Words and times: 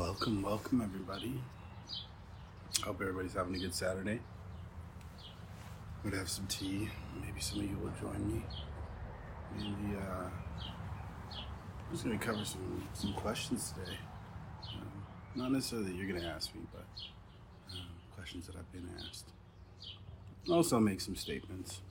Welcome, 0.00 0.40
welcome, 0.40 0.80
everybody. 0.80 1.38
Hope 2.82 3.02
everybody's 3.02 3.34
having 3.34 3.54
a 3.54 3.58
good 3.58 3.74
Saturday. 3.74 4.18
Gonna 6.02 6.16
have 6.16 6.30
some 6.30 6.46
tea. 6.46 6.88
Maybe 7.20 7.38
some 7.38 7.58
of 7.58 7.66
you 7.66 7.76
will 7.76 7.92
join 8.00 8.26
me. 8.26 8.42
Maybe 9.54 9.98
uh, 9.98 10.30
I'm 11.36 11.92
just 11.92 12.04
gonna 12.04 12.16
cover 12.16 12.46
some 12.46 12.88
some 12.94 13.12
questions 13.12 13.72
today. 13.72 13.98
Um, 14.72 15.04
not 15.34 15.52
necessarily 15.52 15.90
that 15.90 15.96
you're 15.96 16.10
gonna 16.10 16.26
ask 16.34 16.54
me, 16.54 16.62
but 16.72 16.86
um, 17.74 17.86
questions 18.16 18.46
that 18.46 18.56
I've 18.56 18.72
been 18.72 18.88
asked. 19.06 19.26
Also, 20.50 20.76
I'll 20.76 20.82
make 20.82 21.02
some 21.02 21.14
statements. 21.14 21.82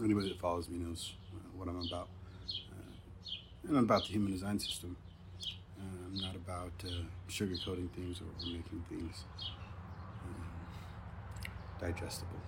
Anybody 0.00 0.28
that 0.28 0.38
follows 0.38 0.68
me 0.68 0.78
knows 0.78 1.14
uh, 1.34 1.38
what 1.56 1.66
I'm 1.66 1.84
about. 1.88 2.08
Uh, 2.70 3.66
and 3.66 3.76
I'm 3.76 3.82
about 3.82 4.06
the 4.06 4.12
human 4.12 4.30
design 4.30 4.60
system. 4.60 4.96
Uh, 6.18 6.26
not 6.26 6.36
about 6.36 6.72
uh, 6.84 6.90
sugarcoating 7.28 7.90
things 7.90 8.20
or 8.20 8.46
making 8.46 8.84
things 8.88 9.24
um, 10.24 11.50
digestible. 11.80 12.40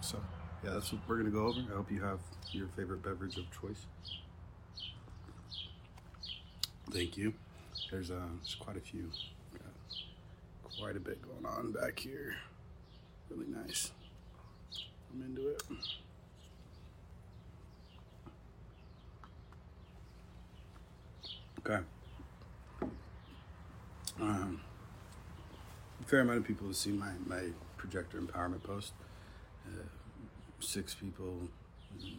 So, 0.00 0.18
yeah, 0.64 0.70
that's 0.70 0.92
what 0.92 1.02
we're 1.06 1.16
going 1.16 1.30
to 1.30 1.36
go 1.36 1.46
over. 1.46 1.60
I 1.60 1.76
hope 1.76 1.90
you 1.90 2.02
have 2.02 2.20
your 2.52 2.68
favorite 2.76 3.02
beverage 3.02 3.36
of 3.36 3.44
choice. 3.50 3.86
Thank 6.90 7.16
you. 7.16 7.34
There's, 7.90 8.10
uh, 8.10 8.20
there's 8.36 8.56
quite 8.56 8.76
a 8.76 8.80
few. 8.80 9.10
Got 9.52 10.78
quite 10.78 10.96
a 10.96 11.00
bit 11.00 11.20
going 11.22 11.46
on 11.46 11.72
back 11.72 11.98
here. 11.98 12.34
Really 13.30 13.46
nice. 13.46 13.92
I'm 15.12 15.22
into 15.22 15.48
it. 15.48 15.62
Okay. 21.66 21.78
Um, 24.18 24.60
a 25.99 25.99
fair 26.10 26.20
amount 26.20 26.38
of 26.38 26.44
people 26.44 26.66
have 26.66 26.74
seen 26.74 26.98
my, 26.98 27.12
my 27.24 27.40
projector 27.76 28.20
empowerment 28.20 28.64
post. 28.64 28.94
Uh, 29.64 29.84
six 30.58 30.92
people 30.92 31.48
um, 32.02 32.18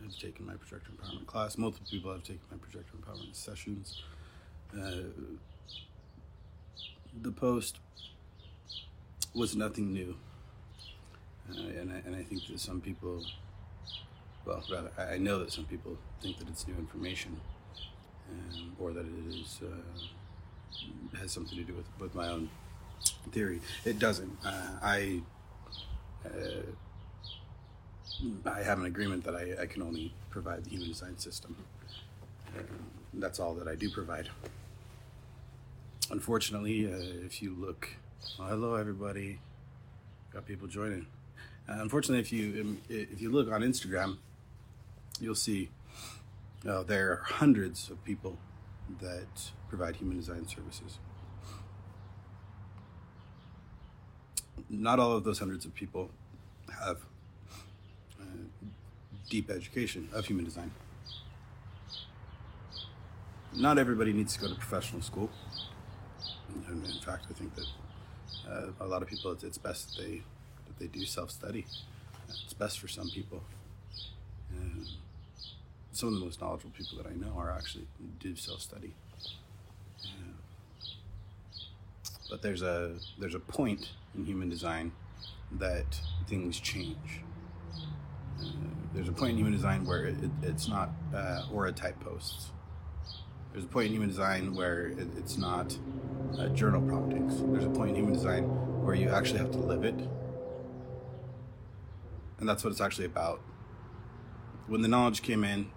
have 0.00 0.16
taken 0.16 0.46
my 0.46 0.54
projector 0.54 0.92
empowerment 0.92 1.26
class. 1.26 1.58
Multiple 1.58 1.88
people 1.90 2.12
have 2.12 2.22
taken 2.22 2.42
my 2.48 2.56
projector 2.58 2.92
empowerment 2.96 3.34
sessions. 3.34 4.00
Uh, 4.72 5.10
the 7.20 7.32
post 7.32 7.80
was 9.34 9.56
nothing 9.56 9.92
new. 9.92 10.16
Uh, 11.50 11.80
and, 11.80 11.92
I, 11.92 11.96
and 12.06 12.14
I 12.14 12.22
think 12.22 12.46
that 12.46 12.60
some 12.60 12.80
people, 12.80 13.24
well, 14.44 14.62
rather, 14.70 14.92
I 14.96 15.14
I 15.14 15.18
know 15.18 15.40
that 15.40 15.50
some 15.50 15.64
people 15.64 15.98
think 16.22 16.38
that 16.38 16.48
it's 16.48 16.66
new 16.68 16.74
information 16.74 17.40
um, 18.30 18.76
or 18.78 18.92
that 18.92 19.04
it 19.04 19.34
is 19.34 19.60
uh, 19.64 19.66
has 21.18 21.32
something 21.32 21.56
to 21.56 21.64
do 21.64 21.74
with, 21.74 21.86
with 21.98 22.14
my 22.14 22.28
own 22.28 22.48
theory. 23.32 23.60
It 23.84 23.98
doesn't. 23.98 24.36
Uh, 24.44 24.70
I 24.82 25.20
uh, 26.24 26.62
I 28.46 28.62
have 28.62 28.78
an 28.78 28.86
agreement 28.86 29.24
that 29.24 29.34
I, 29.34 29.62
I 29.62 29.66
can 29.66 29.82
only 29.82 30.14
provide 30.30 30.64
the 30.64 30.70
human 30.70 30.88
design 30.88 31.18
system. 31.18 31.56
Um, 32.56 32.64
that's 33.14 33.38
all 33.38 33.54
that 33.54 33.68
I 33.68 33.74
do 33.74 33.90
provide. 33.90 34.28
Unfortunately, 36.10 36.86
uh, 36.86 37.24
if 37.24 37.42
you 37.42 37.54
look, 37.58 37.88
well, 38.38 38.48
hello 38.48 38.74
everybody, 38.76 39.40
got 40.32 40.46
people 40.46 40.68
joining. 40.68 41.06
Uh, 41.68 41.78
unfortunately, 41.80 42.20
if 42.20 42.32
you 42.32 42.60
um, 42.60 42.80
if 42.88 43.20
you 43.20 43.30
look 43.30 43.50
on 43.50 43.62
Instagram, 43.62 44.18
you'll 45.20 45.34
see 45.34 45.68
uh, 46.68 46.82
there 46.84 47.10
are 47.12 47.22
hundreds 47.24 47.90
of 47.90 48.02
people 48.04 48.38
that 49.00 49.50
provide 49.68 49.96
human 49.96 50.16
design 50.16 50.46
services. 50.46 50.98
Not 54.68 54.98
all 54.98 55.12
of 55.12 55.24
those 55.24 55.38
hundreds 55.38 55.64
of 55.64 55.74
people 55.74 56.10
have 56.82 56.98
uh, 58.20 58.24
deep 59.28 59.50
education 59.50 60.08
of 60.12 60.26
human 60.26 60.44
design. 60.44 60.70
Not 63.54 63.78
everybody 63.78 64.12
needs 64.12 64.34
to 64.34 64.40
go 64.40 64.48
to 64.48 64.54
professional 64.54 65.02
school. 65.02 65.30
And 66.68 66.84
in 66.84 67.00
fact, 67.00 67.26
I 67.30 67.34
think 67.34 67.54
that 67.54 67.66
uh, 68.48 68.66
a 68.80 68.86
lot 68.86 69.02
of 69.02 69.08
people, 69.08 69.32
it's, 69.32 69.44
it's 69.44 69.58
best 69.58 69.96
that 69.96 70.02
they 70.02 70.22
that 70.66 70.78
they 70.78 70.86
do 70.86 71.04
self 71.04 71.30
study. 71.30 71.64
It's 72.44 72.54
best 72.54 72.80
for 72.80 72.88
some 72.88 73.08
people. 73.10 73.42
Some 75.96 76.10
of 76.10 76.14
the 76.16 76.20
most 76.20 76.42
knowledgeable 76.42 76.72
people 76.72 76.98
that 76.98 77.06
I 77.06 77.14
know 77.14 77.32
are 77.38 77.50
actually 77.50 77.86
do 78.20 78.36
self 78.36 78.60
study. 78.60 78.92
But 82.28 82.42
there's 82.42 82.60
a 82.60 82.96
there's 83.18 83.34
a 83.34 83.38
point 83.38 83.92
in 84.14 84.26
human 84.26 84.50
design 84.50 84.92
that 85.52 85.98
things 86.28 86.60
change. 86.60 87.22
Uh, 88.38 88.44
there's 88.92 89.08
a 89.08 89.12
point 89.12 89.30
in 89.30 89.36
human 89.38 89.54
design 89.54 89.86
where 89.86 90.04
it, 90.04 90.16
it's 90.42 90.68
not 90.68 90.90
uh, 91.14 91.46
aura 91.50 91.72
type 91.72 91.98
posts. 92.00 92.50
There's 93.52 93.64
a 93.64 93.68
point 93.68 93.86
in 93.86 93.92
human 93.92 94.10
design 94.10 94.54
where 94.54 94.88
it, 94.88 95.08
it's 95.16 95.38
not 95.38 95.78
uh, 96.38 96.48
journal 96.48 96.82
promptings. 96.82 97.42
There's 97.52 97.64
a 97.64 97.70
point 97.70 97.92
in 97.92 97.96
human 97.96 98.12
design 98.12 98.42
where 98.84 98.94
you 98.94 99.08
actually 99.08 99.38
have 99.38 99.52
to 99.52 99.58
live 99.58 99.82
it. 99.82 99.98
And 102.38 102.46
that's 102.46 102.62
what 102.62 102.70
it's 102.70 102.82
actually 102.82 103.06
about. 103.06 103.40
When 104.66 104.82
the 104.82 104.88
knowledge 104.88 105.22
came 105.22 105.42
in, 105.42 105.70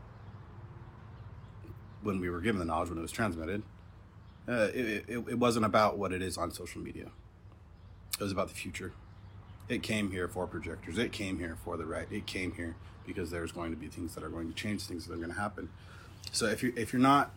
when 2.01 2.19
we 2.19 2.29
were 2.29 2.41
given 2.41 2.59
the 2.59 2.65
knowledge, 2.65 2.89
when 2.89 2.97
it 2.97 3.01
was 3.01 3.11
transmitted, 3.11 3.63
uh, 4.47 4.69
it, 4.73 5.05
it, 5.07 5.23
it 5.29 5.39
wasn't 5.39 5.65
about 5.65 5.97
what 5.97 6.11
it 6.11 6.21
is 6.21 6.37
on 6.37 6.51
social 6.51 6.81
media. 6.81 7.11
It 8.19 8.23
was 8.23 8.31
about 8.31 8.49
the 8.49 8.55
future. 8.55 8.93
It 9.67 9.83
came 9.83 10.11
here 10.11 10.27
for 10.27 10.47
projectors. 10.47 10.97
It 10.97 11.11
came 11.11 11.37
here 11.37 11.57
for 11.63 11.77
the 11.77 11.85
right. 11.85 12.07
It 12.11 12.25
came 12.25 12.53
here 12.53 12.75
because 13.05 13.29
there's 13.29 13.51
going 13.51 13.71
to 13.71 13.77
be 13.77 13.87
things 13.87 14.15
that 14.15 14.23
are 14.23 14.29
going 14.29 14.47
to 14.47 14.53
change, 14.53 14.81
things 14.83 15.05
that 15.07 15.13
are 15.13 15.17
going 15.17 15.29
to 15.29 15.39
happen. 15.39 15.69
So 16.31 16.45
if 16.47 16.63
you 16.63 16.73
if 16.75 16.91
you're 16.91 17.01
not 17.01 17.31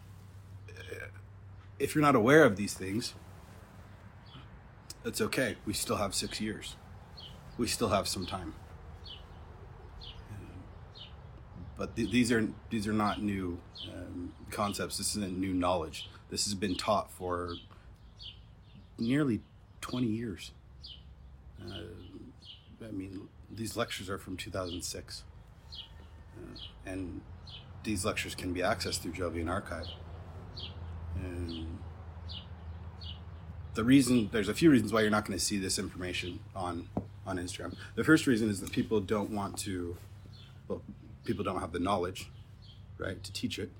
if 1.78 1.94
you're 1.94 2.02
not 2.02 2.14
aware 2.14 2.44
of 2.44 2.56
these 2.56 2.74
things, 2.74 3.14
it's 5.04 5.20
okay. 5.20 5.56
We 5.66 5.72
still 5.72 5.96
have 5.96 6.14
six 6.14 6.40
years. 6.40 6.76
We 7.58 7.66
still 7.66 7.88
have 7.88 8.08
some 8.08 8.24
time. 8.24 8.54
But 11.82 11.96
th- 11.96 12.12
these 12.12 12.30
are 12.30 12.48
these 12.70 12.86
are 12.86 12.92
not 12.92 13.24
new 13.24 13.58
um, 13.92 14.32
concepts. 14.52 14.98
This 14.98 15.16
isn't 15.16 15.36
new 15.36 15.52
knowledge. 15.52 16.08
This 16.30 16.44
has 16.44 16.54
been 16.54 16.76
taught 16.76 17.10
for 17.10 17.56
nearly 19.00 19.40
20 19.80 20.06
years. 20.06 20.52
Uh, 21.60 22.86
I 22.86 22.92
mean, 22.92 23.26
these 23.50 23.76
lectures 23.76 24.08
are 24.08 24.16
from 24.16 24.36
2006. 24.36 25.24
Uh, 25.74 26.56
and 26.86 27.20
these 27.82 28.04
lectures 28.04 28.36
can 28.36 28.52
be 28.52 28.60
accessed 28.60 29.00
through 29.00 29.14
Jovian 29.14 29.50
Archive. 29.50 29.88
And 31.16 31.78
the 33.74 33.82
reason, 33.82 34.28
there's 34.30 34.48
a 34.48 34.54
few 34.54 34.70
reasons 34.70 34.92
why 34.92 35.00
you're 35.00 35.10
not 35.10 35.24
going 35.24 35.36
to 35.36 35.44
see 35.44 35.58
this 35.58 35.80
information 35.80 36.38
on, 36.54 36.88
on 37.26 37.38
Instagram. 37.38 37.74
The 37.96 38.04
first 38.04 38.28
reason 38.28 38.48
is 38.48 38.60
that 38.60 38.70
people 38.70 39.00
don't 39.00 39.30
want 39.30 39.58
to, 39.60 39.96
well, 40.68 40.80
people 41.24 41.44
don't 41.44 41.60
have 41.60 41.72
the 41.72 41.78
knowledge, 41.78 42.30
right, 42.98 43.22
to 43.22 43.32
teach 43.32 43.58
it. 43.58 43.70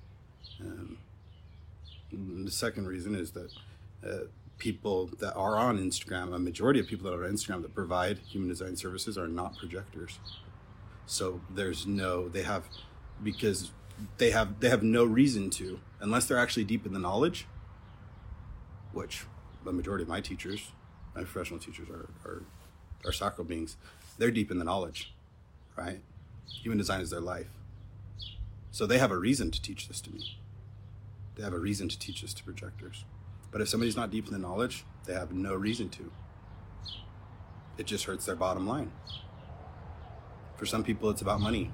Um, 0.60 0.98
the 2.12 2.50
second 2.50 2.86
reason 2.86 3.14
is 3.14 3.32
that 3.32 3.52
uh, 4.06 4.24
people 4.58 5.06
that 5.18 5.34
are 5.34 5.56
on 5.56 5.78
Instagram, 5.78 6.34
a 6.34 6.38
majority 6.38 6.78
of 6.78 6.86
people 6.86 7.10
that 7.10 7.16
are 7.16 7.24
on 7.24 7.32
Instagram 7.32 7.62
that 7.62 7.74
provide 7.74 8.18
human 8.18 8.48
design 8.48 8.76
services 8.76 9.16
are 9.16 9.28
not 9.28 9.56
projectors. 9.56 10.18
So 11.06 11.40
there's 11.50 11.86
no, 11.86 12.28
they 12.28 12.42
have, 12.42 12.64
because 13.22 13.72
they 14.18 14.30
have 14.30 14.60
they 14.60 14.68
have 14.68 14.82
no 14.82 15.04
reason 15.04 15.50
to 15.50 15.80
unless 16.00 16.26
they're 16.26 16.38
actually 16.38 16.64
deep 16.64 16.86
in 16.86 16.92
the 16.92 16.98
knowledge 16.98 17.46
which 18.92 19.24
the 19.64 19.72
majority 19.72 20.02
of 20.02 20.08
my 20.08 20.20
teachers 20.20 20.72
my 21.14 21.22
professional 21.22 21.58
teachers 21.58 21.88
are 21.88 22.08
are, 22.24 22.42
are 23.04 23.12
sacral 23.12 23.44
beings 23.44 23.76
they're 24.18 24.30
deep 24.30 24.50
in 24.50 24.58
the 24.58 24.64
knowledge 24.64 25.12
right 25.76 26.00
human 26.60 26.78
design 26.78 27.00
is 27.00 27.10
their 27.10 27.20
life 27.20 27.48
so 28.70 28.86
they 28.86 28.98
have 28.98 29.10
a 29.10 29.16
reason 29.16 29.50
to 29.50 29.60
teach 29.60 29.88
this 29.88 30.00
to 30.00 30.10
me 30.10 30.38
they 31.36 31.42
have 31.42 31.52
a 31.54 31.58
reason 31.58 31.88
to 31.88 31.98
teach 31.98 32.22
this 32.22 32.34
to 32.34 32.44
projectors 32.44 33.04
but 33.50 33.60
if 33.60 33.68
somebody's 33.68 33.96
not 33.96 34.10
deep 34.10 34.26
in 34.26 34.32
the 34.32 34.38
knowledge 34.38 34.84
they 35.06 35.14
have 35.14 35.32
no 35.32 35.54
reason 35.54 35.88
to 35.88 36.10
it 37.78 37.86
just 37.86 38.04
hurts 38.04 38.26
their 38.26 38.36
bottom 38.36 38.66
line 38.66 38.92
for 40.56 40.66
some 40.66 40.84
people 40.84 41.10
it's 41.10 41.22
about 41.22 41.40
money 41.40 41.70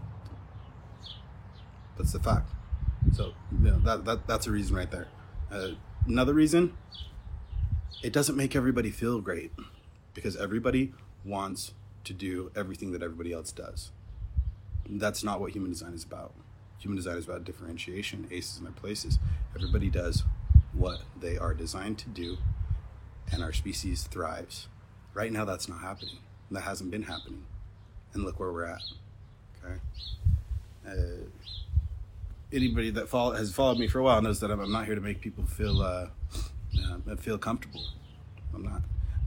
that's 1.99 2.13
the 2.13 2.21
fact. 2.21 2.53
So 3.13 3.35
you 3.53 3.71
know, 3.71 3.79
that, 3.81 4.05
that 4.05 4.27
that's 4.27 4.47
a 4.47 4.53
reason 4.53 4.77
right 4.77 4.91
there. 4.91 5.09
Uh, 5.51 5.71
another 6.07 6.33
reason, 6.33 6.77
it 8.03 8.13
doesn't 8.13 8.37
make 8.37 8.55
everybody 8.55 8.91
feel 8.91 9.21
great 9.21 9.51
because 10.15 10.37
everybody 10.37 10.93
wants 11.25 11.73
to 12.05 12.15
do 12.15 12.53
everything 12.57 12.93
that 12.93 13.03
everybody 13.03 13.33
else 13.33 13.51
does. 13.51 13.91
That's 14.89 15.23
not 15.23 15.41
what 15.41 15.53
human 15.53 15.71
design 15.71 15.93
is 15.93 16.05
about. 16.05 16.33
Human 16.79 16.97
design 16.97 17.17
is 17.17 17.25
about 17.25 17.45
differentiation, 17.45 18.29
aces 18.31 18.59
in 18.59 18.65
their 18.65 18.73
places. 18.73 19.19
Everybody 19.55 19.91
does 19.91 20.25
what 20.73 21.03
they 21.21 21.37
are 21.37 21.55
designed 21.55 21.99
to 21.99 22.09
do, 22.09 22.39
and 23.33 23.43
our 23.43 23.53
species 23.53 24.05
thrives. 24.05 24.69
Right 25.13 25.33
now, 25.33 25.45
that's 25.45 25.69
not 25.69 25.81
happening. 25.81 26.19
That 26.51 26.63
hasn't 26.63 26.91
been 26.91 27.03
happening. 27.03 27.45
And 28.15 28.25
look 28.25 28.39
where 28.39 28.53
we're 28.53 28.65
at. 28.65 28.83
Okay. 29.63 29.81
Uh, 30.87 31.27
anybody 32.53 32.91
that 32.91 33.09
follow, 33.09 33.33
has 33.33 33.53
followed 33.53 33.79
me 33.79 33.89
for 33.89 33.99
a 33.99 34.03
while 34.03 34.23
knows 34.23 34.41
that 34.41 34.51
I'm, 34.51 34.61
I'm 34.61 34.73
not 34.73 34.87
here 34.87 34.95
to 34.95 35.01
make 35.01 35.21
people 35.21 35.45
feel 35.45 35.83
uh, 35.83 36.09
uh, 37.11 37.17
feel 37.17 37.39
comfortable. 37.39 37.85
I'm 38.55 38.63
not. 38.63 38.83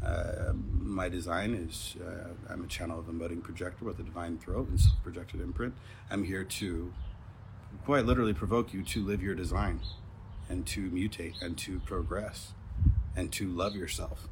Uh, 0.05 0.53
my 0.53 1.09
design 1.09 1.53
is 1.53 1.95
uh, 2.03 2.29
I'm 2.51 2.63
a 2.63 2.67
channel 2.67 2.99
of 2.99 3.05
emoting 3.05 3.43
projector 3.43 3.85
with 3.85 3.99
a 3.99 4.03
divine 4.03 4.39
throat 4.39 4.67
and 4.69 4.79
projected 5.03 5.41
imprint. 5.41 5.73
I'm 6.09 6.23
here 6.23 6.43
to 6.43 6.91
quite 7.85 8.05
literally 8.05 8.33
provoke 8.33 8.73
you 8.73 8.83
to 8.83 9.05
live 9.05 9.21
your 9.21 9.35
design 9.35 9.81
and 10.49 10.65
to 10.67 10.89
mutate 10.89 11.41
and 11.41 11.57
to 11.59 11.79
progress 11.81 12.53
and 13.15 13.31
to 13.33 13.47
love 13.47 13.75
yourself. 13.75 14.27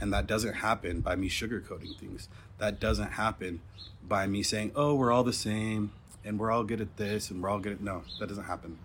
And 0.00 0.12
that 0.12 0.26
doesn't 0.26 0.54
happen 0.54 1.00
by 1.00 1.16
me 1.16 1.28
sugarcoating 1.28 1.98
things. 1.98 2.28
That 2.58 2.80
doesn't 2.80 3.12
happen 3.12 3.60
by 4.06 4.26
me 4.26 4.42
saying, 4.42 4.72
oh, 4.74 4.94
we're 4.94 5.12
all 5.12 5.24
the 5.24 5.32
same 5.32 5.92
and 6.24 6.38
we're 6.38 6.50
all 6.50 6.64
good 6.64 6.80
at 6.80 6.96
this 6.96 7.30
and 7.30 7.42
we're 7.42 7.48
all 7.48 7.58
good 7.58 7.72
at. 7.72 7.80
No, 7.80 8.02
that 8.18 8.28
doesn't 8.28 8.44
happen. 8.44 8.78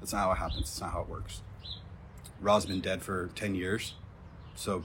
That's 0.00 0.12
not 0.12 0.20
how 0.20 0.32
it 0.32 0.36
happens. 0.36 0.60
It's 0.62 0.80
not 0.80 0.92
how 0.92 1.02
it 1.02 1.08
works. 1.08 1.42
Ra's 2.40 2.66
been 2.66 2.80
dead 2.80 3.02
for 3.02 3.30
10 3.34 3.54
years. 3.54 3.94
So, 4.54 4.84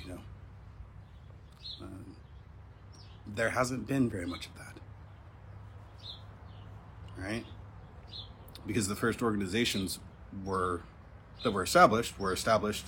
you 0.00 0.10
know, 0.10 0.20
um, 1.82 2.16
there 3.26 3.50
hasn't 3.50 3.86
been 3.86 4.08
very 4.08 4.26
much 4.26 4.46
of 4.46 4.52
that. 4.56 4.76
Right? 7.18 7.44
Because 8.66 8.88
the 8.88 8.96
first 8.96 9.22
organizations 9.22 9.98
were 10.44 10.82
that 11.42 11.52
were 11.52 11.62
established 11.62 12.18
were 12.18 12.32
established 12.32 12.86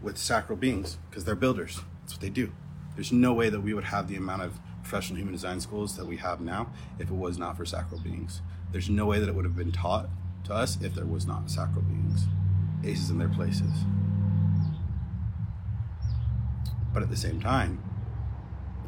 with 0.00 0.18
sacral 0.18 0.56
beings 0.58 0.98
because 1.08 1.24
they're 1.24 1.34
builders. 1.34 1.80
That's 2.00 2.14
what 2.14 2.20
they 2.20 2.30
do. 2.30 2.52
There's 2.94 3.12
no 3.12 3.32
way 3.32 3.48
that 3.48 3.60
we 3.60 3.72
would 3.72 3.84
have 3.84 4.08
the 4.08 4.16
amount 4.16 4.42
of 4.42 4.58
professional 4.82 5.18
human 5.18 5.32
design 5.32 5.60
schools 5.60 5.96
that 5.96 6.06
we 6.06 6.16
have 6.16 6.40
now 6.40 6.72
if 6.98 7.08
it 7.08 7.14
was 7.14 7.38
not 7.38 7.56
for 7.56 7.64
sacral 7.64 8.00
beings. 8.00 8.42
There's 8.72 8.90
no 8.90 9.06
way 9.06 9.20
that 9.20 9.28
it 9.28 9.34
would 9.34 9.44
have 9.44 9.56
been 9.56 9.72
taught 9.72 10.08
to 10.44 10.54
us 10.54 10.78
if 10.82 10.94
there 10.94 11.06
was 11.06 11.26
not 11.26 11.50
sacral 11.50 11.82
beings, 11.82 12.24
aces 12.84 13.10
in 13.10 13.18
their 13.18 13.28
places. 13.28 13.70
But 16.92 17.02
at 17.02 17.10
the 17.10 17.16
same 17.16 17.40
time, 17.40 17.82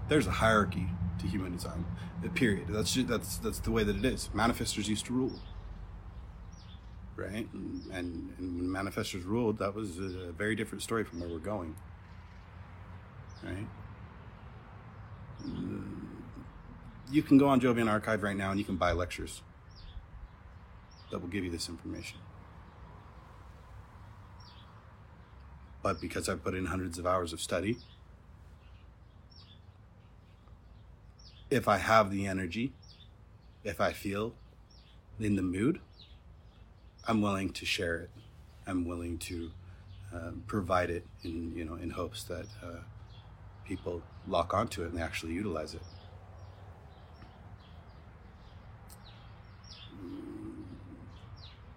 there's 0.08 0.26
a 0.26 0.32
hierarchy 0.32 0.88
to 1.20 1.26
human 1.26 1.52
design. 1.52 1.84
Uh, 2.24 2.28
period. 2.28 2.68
That's 2.68 2.92
just, 2.92 3.08
that's 3.08 3.36
that's 3.38 3.58
the 3.60 3.70
way 3.70 3.84
that 3.84 3.96
it 3.96 4.04
is. 4.04 4.28
Manifestors 4.34 4.88
used 4.88 5.06
to 5.06 5.12
rule, 5.12 5.40
right? 7.16 7.48
And, 7.52 7.82
and, 7.92 8.34
and 8.38 8.58
when 8.58 8.68
manifestors 8.68 9.24
ruled, 9.24 9.58
that 9.58 9.74
was 9.74 9.98
a 9.98 10.32
very 10.32 10.54
different 10.54 10.82
story 10.82 11.04
from 11.04 11.20
where 11.20 11.28
we're 11.28 11.38
going, 11.38 11.76
right? 13.42 13.66
You 17.10 17.22
can 17.22 17.38
go 17.38 17.48
on 17.48 17.60
Jovian 17.60 17.90
Archive 17.90 18.22
right 18.22 18.36
now 18.36 18.50
and 18.50 18.58
you 18.58 18.64
can 18.64 18.76
buy 18.76 18.92
lectures 18.92 19.42
that 21.10 21.20
will 21.20 21.28
give 21.28 21.44
you 21.44 21.50
this 21.50 21.68
information. 21.68 22.18
But 25.82 26.00
because 26.00 26.28
I 26.30 26.34
put 26.34 26.54
in 26.54 26.66
hundreds 26.66 26.98
of 26.98 27.06
hours 27.06 27.34
of 27.34 27.40
study, 27.42 27.76
if 31.50 31.68
I 31.68 31.78
have 31.78 32.10
the 32.10 32.26
energy, 32.26 32.72
if 33.62 33.80
I 33.80 33.92
feel 33.92 34.34
in 35.20 35.36
the 35.36 35.42
mood, 35.42 35.80
I'm 37.06 37.20
willing 37.20 37.50
to 37.50 37.66
share 37.66 37.96
it. 37.96 38.10
I'm 38.66 38.86
willing 38.86 39.18
to 39.18 39.50
uh, 40.14 40.30
provide 40.46 40.90
it 40.90 41.06
in 41.22 41.52
you 41.54 41.64
know 41.64 41.74
in 41.74 41.90
hopes 41.90 42.24
that 42.24 42.46
uh, 42.62 42.78
people 43.64 44.02
lock 44.26 44.54
onto 44.54 44.82
it 44.82 44.88
and 44.88 44.98
they 44.98 45.02
actually 45.02 45.32
utilize 45.32 45.74
it. 45.74 45.82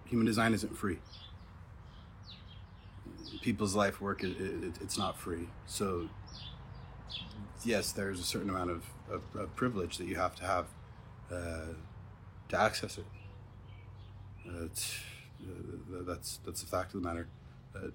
human 0.07 0.25
design 0.25 0.53
isn't 0.53 0.75
free. 0.75 0.99
People's 3.41 3.75
life 3.75 4.01
work, 4.01 4.23
it, 4.23 4.39
it, 4.39 4.73
it's 4.81 4.97
not 4.97 5.17
free. 5.17 5.47
So, 5.67 6.09
yes, 7.63 7.91
there's 7.91 8.19
a 8.19 8.23
certain 8.23 8.49
amount 8.49 8.71
of, 8.71 8.83
of 9.12 9.56
privilege 9.56 9.98
that 9.98 10.07
you 10.07 10.15
have 10.15 10.36
to 10.36 10.44
have 10.44 10.65
uh, 11.31 11.74
to 12.50 12.59
access 12.59 12.98
it. 12.98 13.06
Uh, 14.48 14.68
that's 16.01 16.39
that's 16.45 16.62
the 16.62 16.68
fact 16.68 16.94
of 16.94 17.01
the 17.01 17.07
matter. 17.07 17.27
Uh, 17.75 17.88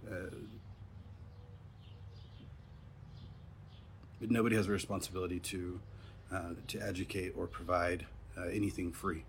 but 4.20 4.30
nobody 4.30 4.54
has 4.56 4.68
a 4.68 4.70
responsibility 4.70 5.40
to 5.40 5.80
uh, 6.32 6.54
to 6.68 6.80
educate 6.80 7.32
or 7.36 7.46
provide 7.46 8.06
uh, 8.38 8.44
anything 8.44 8.92
free 8.92 9.24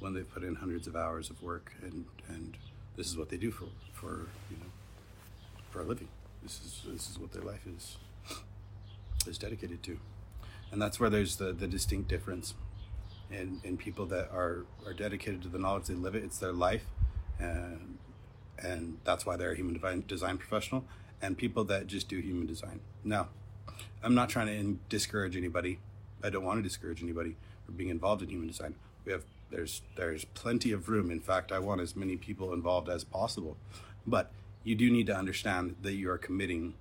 when 0.00 0.14
they 0.14 0.22
put 0.22 0.42
in 0.42 0.54
hundreds 0.56 0.86
of 0.86 0.96
hours 0.96 1.30
of 1.30 1.42
work 1.42 1.72
and 1.82 2.06
and 2.28 2.56
this 2.96 3.06
is 3.06 3.16
what 3.16 3.28
they 3.28 3.36
do 3.36 3.50
for 3.50 3.66
for 3.92 4.26
you 4.50 4.56
know 4.56 4.70
for 5.70 5.82
a 5.82 5.84
living. 5.84 6.08
This 6.42 6.60
is 6.64 6.82
this 6.86 7.10
is 7.10 7.18
what 7.18 7.32
their 7.32 7.42
life 7.42 7.66
is 7.66 7.96
is 9.26 9.38
dedicated 9.38 9.82
to, 9.82 9.98
and 10.72 10.80
that's 10.80 11.00
where 11.00 11.10
there's 11.10 11.36
the 11.36 11.52
the 11.52 11.66
distinct 11.66 12.08
difference 12.08 12.54
in 13.30 13.60
in 13.64 13.76
people 13.76 14.06
that 14.06 14.30
are 14.30 14.64
are 14.86 14.92
dedicated 14.92 15.42
to 15.42 15.48
the 15.48 15.58
knowledge 15.58 15.86
they 15.86 15.94
live 15.94 16.14
it. 16.14 16.24
It's 16.24 16.38
their 16.38 16.52
life, 16.52 16.84
and 17.38 17.98
and 18.58 18.98
that's 19.04 19.24
why 19.24 19.36
they're 19.36 19.52
a 19.52 19.56
human 19.56 20.04
design 20.06 20.38
professional. 20.38 20.84
And 21.22 21.36
people 21.36 21.64
that 21.64 21.86
just 21.86 22.08
do 22.08 22.18
human 22.18 22.46
design. 22.46 22.80
Now, 23.04 23.28
I'm 24.02 24.14
not 24.14 24.30
trying 24.30 24.46
to 24.46 24.78
discourage 24.88 25.36
anybody. 25.36 25.78
I 26.22 26.30
don't 26.30 26.44
want 26.44 26.58
to 26.58 26.62
discourage 26.62 27.02
anybody 27.02 27.36
from 27.66 27.74
being 27.74 27.90
involved 27.90 28.22
in 28.22 28.30
human 28.30 28.48
design. 28.48 28.74
We 29.04 29.12
have 29.12 29.24
there's 29.50 29.82
there's 29.96 30.24
plenty 30.24 30.72
of 30.72 30.88
room. 30.88 31.10
In 31.10 31.20
fact, 31.20 31.52
I 31.52 31.58
want 31.58 31.80
as 31.80 31.94
many 31.94 32.16
people 32.16 32.54
involved 32.54 32.88
as 32.88 33.04
possible. 33.04 33.56
But 34.06 34.30
you 34.64 34.74
do 34.74 34.90
need 34.90 35.06
to 35.06 35.16
understand 35.16 35.76
that 35.82 35.92
you 35.92 36.10
are 36.10 36.18
committing 36.18 36.74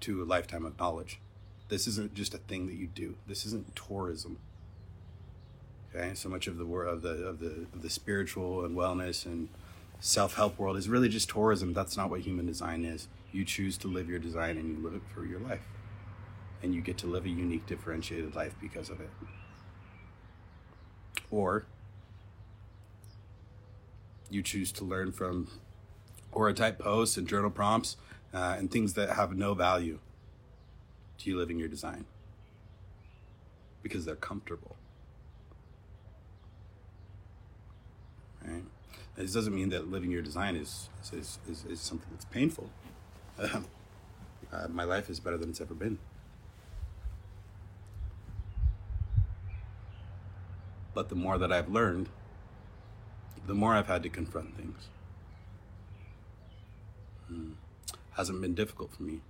to 0.00 0.22
a 0.22 0.24
lifetime 0.24 0.64
of 0.64 0.78
knowledge. 0.78 1.20
This 1.70 1.86
isn't 1.86 2.14
just 2.14 2.34
a 2.34 2.38
thing 2.38 2.66
that 2.66 2.74
you 2.74 2.86
do. 2.86 3.16
This 3.26 3.46
isn't 3.46 3.74
tourism. 3.74 4.38
Okay, 5.94 6.12
so 6.14 6.28
much 6.28 6.46
of 6.46 6.58
the 6.58 6.64
of 6.64 7.00
the 7.00 7.24
of 7.26 7.38
the 7.40 7.66
of 7.72 7.80
the 7.80 7.90
spiritual 7.90 8.64
and 8.64 8.76
wellness 8.76 9.24
and 9.24 9.48
self 10.00 10.34
help 10.34 10.58
world 10.58 10.76
is 10.76 10.88
really 10.88 11.08
just 11.08 11.30
tourism. 11.30 11.72
That's 11.72 11.96
not 11.96 12.10
what 12.10 12.20
human 12.20 12.44
design 12.44 12.84
is. 12.84 13.08
You 13.32 13.46
choose 13.46 13.78
to 13.78 13.88
live 13.88 14.10
your 14.10 14.18
design 14.18 14.58
and 14.58 14.68
you 14.68 14.84
live 14.84 14.94
it 14.94 15.02
for 15.14 15.24
your 15.24 15.40
life, 15.40 15.66
and 16.62 16.74
you 16.74 16.82
get 16.82 16.98
to 16.98 17.06
live 17.06 17.24
a 17.24 17.30
unique, 17.30 17.66
differentiated 17.66 18.34
life 18.34 18.54
because 18.60 18.90
of 18.90 19.00
it 19.00 19.10
or 21.30 21.64
you 24.28 24.42
choose 24.42 24.72
to 24.72 24.84
learn 24.84 25.12
from 25.12 25.48
aura 26.32 26.54
type 26.54 26.78
posts 26.78 27.16
and 27.16 27.26
journal 27.26 27.50
prompts 27.50 27.96
uh, 28.32 28.56
and 28.58 28.70
things 28.70 28.94
that 28.94 29.10
have 29.10 29.36
no 29.36 29.54
value 29.54 29.98
to 31.20 31.30
you 31.30 31.36
living 31.36 31.58
your 31.58 31.68
design 31.68 32.04
because 33.82 34.04
they're 34.04 34.16
comfortable. 34.16 34.76
Right? 38.44 38.64
This 39.16 39.32
doesn't 39.32 39.54
mean 39.54 39.68
that 39.70 39.90
living 39.90 40.10
your 40.10 40.22
design 40.22 40.56
is 40.56 40.88
is, 41.12 41.38
is, 41.48 41.64
is 41.66 41.80
something 41.80 42.08
that's 42.10 42.24
painful. 42.26 42.70
Uh, 43.38 43.60
uh, 44.52 44.68
my 44.68 44.84
life 44.84 45.08
is 45.10 45.20
better 45.20 45.36
than 45.36 45.50
it's 45.50 45.60
ever 45.60 45.74
been. 45.74 45.98
But 50.92 51.08
the 51.08 51.14
more 51.14 51.38
that 51.38 51.52
I've 51.52 51.68
learned, 51.68 52.08
the 53.46 53.54
more 53.54 53.74
I've 53.74 53.86
had 53.86 54.02
to 54.02 54.08
confront 54.08 54.56
things. 54.56 54.88
Hmm. 57.28 57.52
Hasn't 58.12 58.40
been 58.40 58.54
difficult 58.54 58.92
for 58.94 59.04
me 59.04 59.20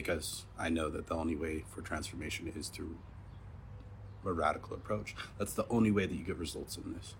because 0.00 0.44
I 0.58 0.68
know 0.68 0.88
that 0.90 1.06
the 1.06 1.14
only 1.14 1.36
way 1.36 1.64
for 1.74 1.82
transformation 1.82 2.52
is 2.54 2.68
through 2.68 2.98
a 4.24 4.32
radical 4.32 4.74
approach. 4.74 5.14
That's 5.38 5.54
the 5.54 5.66
only 5.68 5.90
way 5.90 6.06
that 6.06 6.14
you 6.14 6.24
get 6.24 6.36
results 6.36 6.76
in 6.76 6.92
this. 6.94 7.14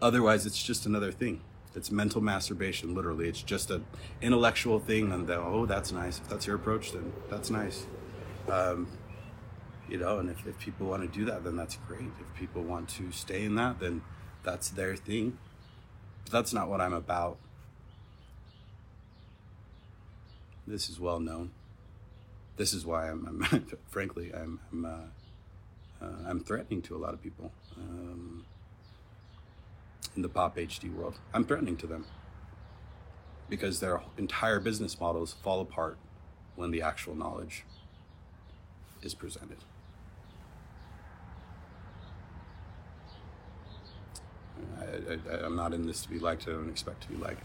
Otherwise, 0.00 0.46
it's 0.46 0.62
just 0.62 0.86
another 0.86 1.12
thing. 1.12 1.42
It's 1.74 1.90
mental 1.90 2.20
masturbation, 2.20 2.94
literally. 2.94 3.28
It's 3.28 3.42
just 3.42 3.70
an 3.70 3.84
intellectual 4.22 4.80
thing, 4.80 5.12
and 5.12 5.26
then, 5.26 5.38
oh, 5.38 5.66
that's 5.66 5.92
nice. 5.92 6.18
If 6.18 6.28
that's 6.28 6.46
your 6.46 6.56
approach, 6.56 6.92
then 6.92 7.12
that's 7.28 7.50
nice. 7.50 7.86
Um, 8.48 8.88
you 9.90 9.98
know 9.98 10.18
and 10.18 10.30
if, 10.30 10.46
if 10.46 10.58
people 10.58 10.86
want 10.86 11.02
to 11.02 11.18
do 11.18 11.24
that 11.24 11.42
then 11.44 11.56
that's 11.56 11.76
great 11.88 12.08
if 12.20 12.34
people 12.38 12.62
want 12.62 12.88
to 12.88 13.10
stay 13.10 13.44
in 13.44 13.56
that 13.56 13.80
then 13.80 14.00
that's 14.44 14.70
their 14.70 14.94
thing 14.94 15.36
but 16.24 16.32
that's 16.32 16.52
not 16.52 16.68
what 16.68 16.80
i'm 16.80 16.92
about 16.92 17.36
this 20.70 20.88
is 20.88 20.98
well 20.98 21.20
known 21.20 21.50
this 22.56 22.72
is 22.72 22.86
why 22.86 23.10
i'm, 23.10 23.26
I'm 23.26 23.66
frankly 23.88 24.32
i'm, 24.34 24.60
I'm 24.72 24.84
uh, 24.84 24.98
uh, 26.02 26.06
I'm 26.26 26.40
threatening 26.40 26.82
to 26.82 26.96
a 26.96 26.98
lot 26.98 27.12
of 27.12 27.22
people 27.22 27.52
um, 27.76 28.44
in 30.16 30.22
the 30.22 30.28
pop 30.28 30.56
HD 30.56 30.92
world. 30.92 31.18
I'm 31.34 31.44
threatening 31.44 31.76
to 31.78 31.86
them 31.86 32.06
because 33.48 33.80
their 33.80 34.00
entire 34.16 34.60
business 34.60 34.98
models 34.98 35.36
fall 35.42 35.60
apart 35.60 35.98
when 36.56 36.70
the 36.70 36.82
actual 36.82 37.14
knowledge 37.14 37.64
is 39.02 39.14
presented. 39.14 39.58
I, 44.80 45.44
I'm 45.44 45.56
not 45.56 45.74
in 45.74 45.86
this 45.86 46.02
to 46.02 46.08
be 46.08 46.18
liked. 46.18 46.48
I 46.48 46.52
don't 46.52 46.70
expect 46.70 47.02
to 47.02 47.08
be 47.08 47.16
liked 47.16 47.44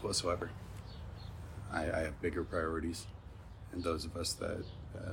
whatsoever. 0.00 0.50
I, 1.72 1.82
I 1.82 2.00
have 2.00 2.20
bigger 2.20 2.44
priorities, 2.44 3.06
and 3.72 3.82
those 3.82 4.04
of 4.04 4.16
us 4.16 4.32
that 4.34 4.64
uh, 4.96 5.12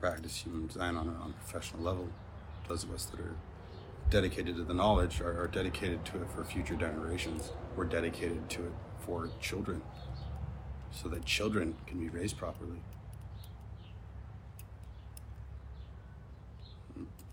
practice 0.00 0.36
human 0.36 0.66
design 0.66 0.96
on 0.96 1.08
a, 1.08 1.12
on 1.22 1.30
a 1.30 1.44
professional 1.44 1.82
level, 1.82 2.08
those 2.68 2.84
of 2.84 2.92
us 2.92 3.06
that 3.06 3.20
are 3.20 3.34
dedicated 4.10 4.56
to 4.56 4.62
the 4.62 4.74
knowledge 4.74 5.20
are, 5.20 5.42
are 5.42 5.48
dedicated 5.48 6.04
to 6.04 6.22
it 6.22 6.30
for 6.30 6.44
future 6.44 6.76
generations. 6.76 7.50
We're 7.74 7.86
dedicated 7.86 8.48
to 8.50 8.66
it 8.66 8.72
for 9.00 9.30
children, 9.40 9.82
so 10.92 11.08
that 11.08 11.24
children 11.24 11.74
can 11.86 11.98
be 11.98 12.08
raised 12.08 12.36
properly. 12.36 12.80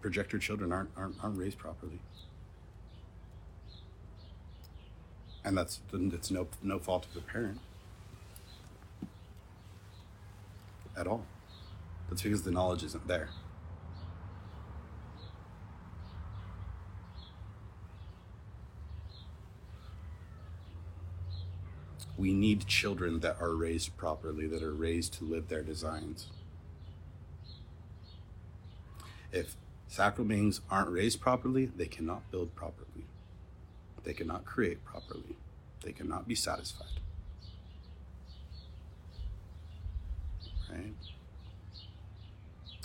Projector 0.01 0.37
children 0.37 0.73
aren't, 0.73 0.89
aren't, 0.97 1.15
aren't 1.23 1.37
raised 1.37 1.57
properly. 1.57 1.99
And 5.45 5.57
that's 5.57 5.81
it's 5.93 6.31
no 6.31 6.47
no 6.61 6.79
fault 6.79 7.05
of 7.05 7.13
the 7.13 7.21
parent 7.21 7.59
at 10.97 11.07
all. 11.07 11.25
That's 12.09 12.21
because 12.21 12.43
the 12.43 12.51
knowledge 12.51 12.83
isn't 12.83 13.07
there. 13.07 13.29
We 22.15 22.31
need 22.31 22.67
children 22.67 23.21
that 23.21 23.37
are 23.41 23.55
raised 23.55 23.97
properly, 23.97 24.47
that 24.47 24.61
are 24.61 24.73
raised 24.73 25.13
to 25.15 25.23
live 25.25 25.47
their 25.49 25.63
designs. 25.63 26.27
If 29.31 29.55
sacral 29.87 30.27
beings 30.27 30.61
aren't 30.69 30.89
raised 30.91 31.19
properly, 31.19 31.65
they 31.65 31.87
cannot 31.87 32.29
build 32.29 32.53
properly. 32.55 33.05
They 34.03 34.13
cannot 34.13 34.45
create 34.45 34.83
properly. 34.83 35.37
They 35.83 35.91
cannot 35.91 36.27
be 36.27 36.35
satisfied. 36.35 36.99
Right? 40.71 40.93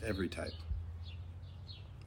Every 0.04 0.28
type. 0.28 0.52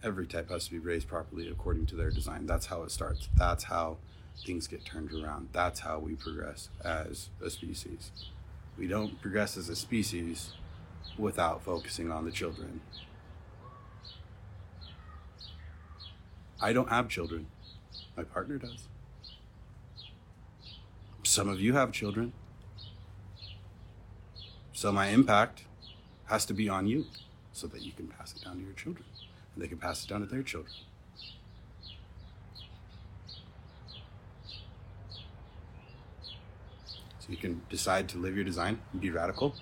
Every 0.03 0.25
type 0.25 0.49
has 0.49 0.65
to 0.65 0.71
be 0.71 0.79
raised 0.79 1.07
properly 1.07 1.47
according 1.47 1.85
to 1.87 1.95
their 1.95 2.09
design. 2.09 2.45
That's 2.45 2.67
how 2.67 2.83
it 2.83 2.91
starts. 2.91 3.29
That's 3.35 3.65
how 3.65 3.97
things 4.45 4.67
get 4.67 4.85
turned 4.85 5.11
around. 5.11 5.49
That's 5.51 5.81
how 5.81 5.99
we 5.99 6.15
progress 6.15 6.69
as 6.83 7.29
a 7.43 7.49
species. 7.49 8.11
We 8.77 8.87
don't 8.87 9.21
progress 9.21 9.57
as 9.57 9.69
a 9.69 9.75
species 9.75 10.53
without 11.17 11.61
focusing 11.63 12.11
on 12.11 12.25
the 12.25 12.31
children. 12.31 12.81
I 16.59 16.73
don't 16.73 16.89
have 16.89 17.09
children. 17.09 17.47
My 18.15 18.23
partner 18.23 18.57
does. 18.57 18.87
Some 21.31 21.47
of 21.47 21.61
you 21.61 21.71
have 21.75 21.93
children. 21.93 22.33
So 24.73 24.91
my 24.91 25.07
impact 25.07 25.63
has 26.25 26.43
to 26.47 26.53
be 26.53 26.67
on 26.67 26.87
you 26.87 27.05
so 27.53 27.67
that 27.67 27.83
you 27.83 27.93
can 27.93 28.09
pass 28.09 28.35
it 28.35 28.43
down 28.43 28.57
to 28.57 28.61
your 28.61 28.73
children 28.73 29.05
and 29.55 29.63
they 29.63 29.69
can 29.69 29.77
pass 29.77 30.03
it 30.03 30.09
down 30.09 30.19
to 30.19 30.25
their 30.25 30.43
children. 30.43 30.73
So 37.19 37.29
you 37.29 37.37
can 37.37 37.61
decide 37.69 38.09
to 38.09 38.17
live 38.17 38.35
your 38.35 38.43
design 38.43 38.81
and 38.91 38.99
be 38.99 39.09
radical 39.09 39.55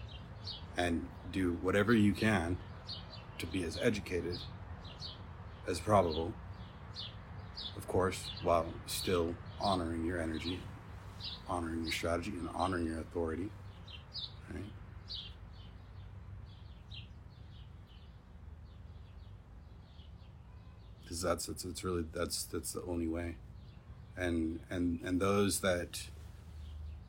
and 0.76 1.08
do 1.32 1.60
whatever 1.62 1.94
you 1.94 2.14
can 2.14 2.58
to 3.38 3.46
be 3.46 3.62
as 3.62 3.78
educated 3.80 4.40
as 5.68 5.80
probable, 5.80 6.34
of 7.78 7.88
course, 7.88 8.32
while 8.42 8.74
still 8.88 9.36
honoring 9.62 10.04
your 10.04 10.20
energy 10.20 10.60
honoring 11.50 11.84
your 11.84 11.92
strategy 11.92 12.32
and 12.32 12.50
honoring 12.54 12.86
your 12.86 13.00
authority. 13.00 13.50
Right? 14.54 14.64
Because 21.02 21.22
that's 21.22 21.50
it's, 21.50 21.66
it's 21.66 21.84
really 21.84 22.06
that's 22.14 22.44
that's 22.44 22.72
the 22.74 22.84
only 22.84 23.08
way, 23.08 23.36
and 24.16 24.60
and 24.70 25.00
and 25.04 25.20
those 25.20 25.62
that 25.62 26.04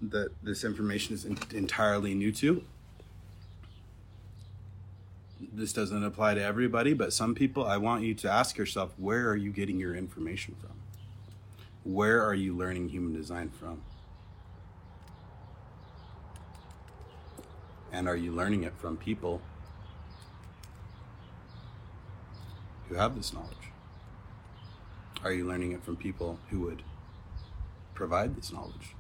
that 0.01 0.31
this 0.43 0.65
information 0.65 1.15
is 1.15 1.25
in, 1.25 1.39
entirely 1.53 2.15
new 2.15 2.33
to. 2.33 2.65
This 5.53 5.73
doesn't 5.73 6.05
apply 6.05 6.35
to 6.35 6.43
everybody, 6.43 6.93
but 6.93 7.13
some 7.13 7.35
people, 7.35 7.65
I 7.65 7.79
want 7.79 8.05
you 8.05 8.15
to 8.15 8.31
ask 8.31 8.59
yourself, 8.59 8.93
where 8.99 9.29
are 9.29 9.37
you 9.37 9.51
getting 9.51 9.79
your 9.79 9.95
information 9.95 10.55
from? 10.61 10.73
Where 11.83 12.23
are 12.23 12.35
you 12.35 12.55
learning 12.55 12.91
human 12.91 13.15
design 13.15 13.51
from? 13.51 13.83
And 17.93 18.09
are 18.09 18.17
you 18.17 18.33
learning 18.33 18.63
it 18.63 18.75
from 18.79 18.97
people 18.97 19.41
who 22.89 22.95
have 22.95 23.17
this 23.17 23.33
knowledge? 23.33 23.57
Are 25.25 25.33
you 25.33 25.47
learning 25.47 25.73
it 25.73 25.83
from 25.83 25.97
people 25.97 26.39
who 26.51 26.61
would 26.61 26.83
provide 27.95 28.37
this 28.37 28.53
knowledge? 28.53 28.95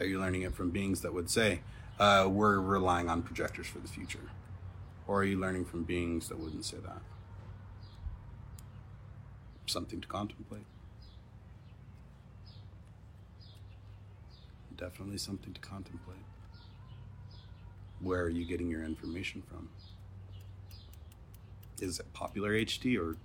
Are 0.00 0.06
you 0.06 0.18
learning 0.18 0.42
it 0.42 0.54
from 0.54 0.70
beings 0.70 1.02
that 1.02 1.12
would 1.12 1.28
say, 1.28 1.60
uh, 1.98 2.28
we're 2.30 2.58
relying 2.58 3.08
on 3.08 3.22
projectors 3.22 3.66
for 3.66 3.78
the 3.80 3.88
future? 3.88 4.30
Or 5.06 5.20
are 5.20 5.24
you 5.24 5.38
learning 5.38 5.66
from 5.66 5.84
beings 5.84 6.28
that 6.28 6.38
wouldn't 6.38 6.64
say 6.64 6.78
that? 6.78 7.02
Something 9.66 10.00
to 10.00 10.08
contemplate. 10.08 10.64
Definitely 14.76 15.18
something 15.18 15.52
to 15.52 15.60
contemplate 15.60 16.27
where 18.00 18.22
are 18.22 18.28
you 18.28 18.44
getting 18.44 18.68
your 18.68 18.84
information 18.84 19.42
from? 19.42 19.68
Is 21.80 22.00
it 22.00 22.12
popular 22.12 22.52
HD 22.52 22.98
or 22.98 23.16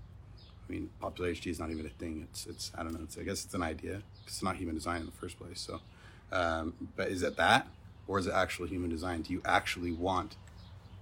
I 0.68 0.72
mean, 0.72 0.90
popular 1.00 1.32
HD 1.32 1.48
is 1.48 1.60
not 1.60 1.72
even 1.72 1.86
a 1.86 1.90
thing. 1.90 2.26
It's, 2.30 2.46
it's, 2.46 2.72
I 2.76 2.84
don't 2.84 2.94
know. 2.94 3.02
It's, 3.04 3.18
I 3.18 3.24
guess 3.24 3.44
it's 3.44 3.54
an 3.54 3.64
idea. 3.64 4.02
It's 4.26 4.42
not 4.42 4.56
human 4.56 4.76
design 4.76 5.02
in 5.02 5.06
the 5.06 5.12
first 5.12 5.38
place. 5.38 5.60
So, 5.60 5.82
um, 6.32 6.74
but 6.96 7.10
is 7.10 7.22
it 7.22 7.36
that, 7.38 7.68
or 8.08 8.18
is 8.18 8.28
it 8.28 8.34
actual 8.34 8.68
human 8.68 8.90
design? 8.90 9.24
Do 9.24 9.34
you 9.34 9.42
actually 9.44 9.92
want 9.92 10.38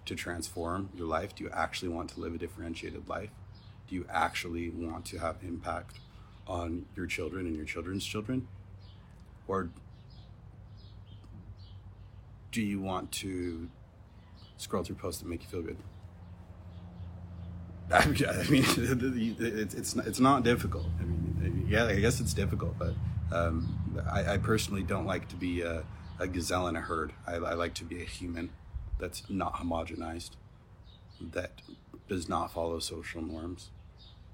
to 0.06 0.16
transform 0.16 0.90
your 0.96 1.08
life? 1.08 1.36
Do 1.36 1.44
you 1.44 1.50
actually 1.51 1.90
want 1.90 2.10
to 2.12 2.20
live 2.20 2.34
a 2.34 2.38
differentiated 2.38 3.08
life? 3.08 3.30
Do 3.88 3.96
you 3.96 4.06
actually 4.10 4.70
want 4.70 5.06
to 5.06 5.20
have 5.20 5.38
impact 5.44 6.00
on 6.48 6.86
your 6.96 7.06
children 7.06 7.46
and 7.46 7.56
your 7.56 7.66
children's 7.66 8.04
children, 8.04 8.48
or 9.48 9.70
do 12.51 12.62
you 12.62 12.79
want 12.79 13.12
to 13.12 13.70
scroll 14.58 14.84
through 14.84 14.96
posts 14.96 15.22
that 15.22 15.27
make 15.27 15.43
you 15.43 15.50
feel 15.50 15.62
good? 15.62 15.77
I 17.91 18.05
mean, 18.50 18.65
it's 19.39 19.74
it's 19.74 19.96
it's 19.96 20.20
not 20.20 20.43
difficult. 20.43 20.86
I 21.00 21.03
mean, 21.03 21.65
yeah, 21.67 21.86
I 21.86 22.00
guess 22.00 22.20
it's 22.20 22.34
difficult, 22.34 22.77
but 22.77 22.93
um, 23.31 24.03
I, 24.12 24.34
I, 24.34 24.38
personally 24.38 24.84
don't 24.84 25.05
like 25.05 25.29
to 25.29 25.36
be 25.36 25.62
a, 25.62 25.84
a 26.20 26.27
gazelle 26.27 26.67
in 26.67 26.75
a 26.75 26.81
herd. 26.81 27.13
I, 27.25 27.36
I, 27.36 27.53
like 27.53 27.74
to 27.75 27.86
be 27.86 28.01
a 28.01 28.05
human 28.05 28.50
that's 29.00 29.24
not 29.29 29.55
homogenized, 29.55 30.31
that 31.31 31.62
does 32.10 32.27
not 32.27 32.51
follow 32.51 32.79
social 32.79 33.22
norms, 33.22 33.70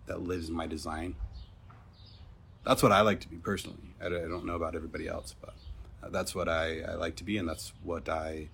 that 0.07 0.23
lives 0.23 0.49
my 0.49 0.65
design. 0.65 1.15
That's 2.65 2.81
what 2.81 2.91
I 2.91 3.01
like 3.01 3.19
to 3.21 3.27
be 3.27 3.37
personally. 3.37 3.93
I 4.03 4.09
don't 4.09 4.45
know 4.45 4.55
about 4.55 4.75
everybody 4.75 5.07
else, 5.07 5.35
but 5.39 5.53
that's 6.03 6.35
what 6.35 6.47
I, 6.47 6.81
I, 6.81 6.93
like 6.93 7.15
to 7.17 7.23
be, 7.23 7.37
and 7.37 7.47
that's 7.47 7.73
what 7.83 8.07
I 8.07 8.49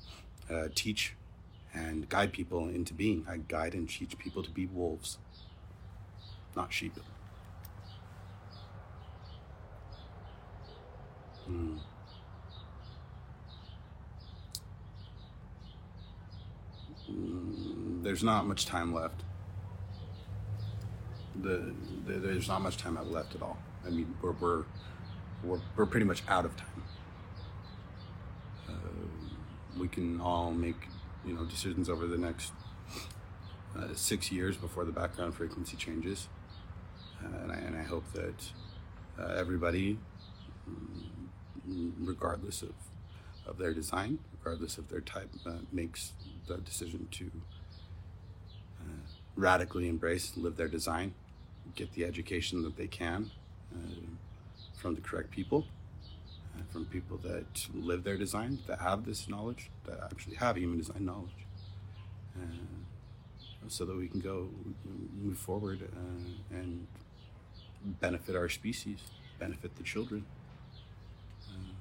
uh, 0.50 0.68
teach 0.74 1.14
and 1.74 2.08
guide 2.08 2.32
people 2.32 2.68
into 2.68 2.94
being. 2.94 3.26
I 3.30 3.38
guide 3.38 3.74
and 3.74 3.90
teach 3.90 4.18
people 4.18 4.44
to 4.44 4.50
be 4.52 4.66
wolves, 4.66 5.18
not 6.56 6.72
sheep. 6.72 6.94
Mm, 11.50 11.80
there's 18.04 18.24
not 18.24 18.48
much 18.48 18.66
time 18.66 18.94
left. 18.94 19.24
The, 21.42 21.74
the, 22.06 22.14
there's 22.14 22.48
not 22.48 22.62
much 22.62 22.78
time 22.78 22.98
left 23.12 23.36
at 23.36 23.42
all. 23.42 23.58
I 23.86 23.90
mean, 23.90 24.16
we're, 24.22 24.32
we're, 24.34 24.64
we're, 25.44 25.60
we're 25.76 25.86
pretty 25.86 26.06
much 26.06 26.24
out 26.28 26.46
of 26.46 26.56
time 26.56 26.83
we 29.80 29.88
can 29.88 30.22
all 30.22 30.52
make 30.52 30.88
you 31.26 31.34
know 31.34 31.46
decisions 31.46 31.90
over 31.90 32.08
the 32.08 32.18
next 32.18 32.52
uh, 33.78 33.88
six 33.96 34.32
years 34.32 34.58
before 34.58 34.86
the 34.86 34.92
background 34.92 35.34
frequency 35.34 35.76
changes. 35.78 36.28
Uh, 37.24 37.44
and, 37.44 37.52
I, 37.52 37.56
and 37.56 37.78
I 37.78 37.84
hope 37.84 38.04
that 38.14 38.52
uh, 39.20 39.34
everybody, 39.36 39.98
mm, 40.70 41.94
regardless 42.00 42.62
of, 42.62 42.74
of 43.48 43.58
their 43.58 43.74
design, 43.74 44.20
regardless 44.40 44.78
of 44.78 44.90
their 44.90 45.02
type, 45.02 45.30
uh, 45.46 45.54
makes 45.72 46.12
the 46.48 46.58
decision 46.58 47.08
to 47.12 47.32
uh, 48.82 49.08
radically 49.36 49.88
embrace, 49.88 50.34
live 50.36 50.58
their 50.58 50.68
design, 50.68 51.14
get 51.76 51.94
the 51.94 52.04
education 52.06 52.62
that 52.64 52.76
they 52.76 52.88
can 52.88 53.32
uh, 53.74 53.80
from 54.76 54.96
the 54.96 55.02
correct 55.02 55.32
people 55.32 55.66
from 56.72 56.86
people 56.86 57.18
that 57.18 57.68
live 57.74 58.04
their 58.04 58.18
design, 58.18 58.60
that 58.68 58.80
have 58.80 59.06
this 59.06 59.28
knowledge, 59.30 59.70
that 59.86 60.00
actually 60.04 60.36
have 60.36 60.58
human 60.58 60.78
design 60.78 61.06
knowledge, 61.06 61.46
uh, 62.36 62.46
so 63.68 63.86
that 63.86 63.96
we 63.96 64.08
can 64.08 64.20
go 64.20 64.50
move 65.22 65.38
forward 65.38 65.80
uh, 65.84 66.56
and 66.56 66.88
benefit 67.84 68.36
our 68.36 68.50
species, 68.50 69.00
benefit 69.40 69.76
the 69.76 69.84
children. 69.84 70.26
Uh, 71.48 71.74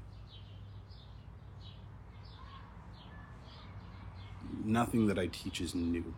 nothing 4.65 5.07
that 5.07 5.19
I 5.19 5.27
teach 5.27 5.61
is 5.61 5.75
new. 5.75 6.15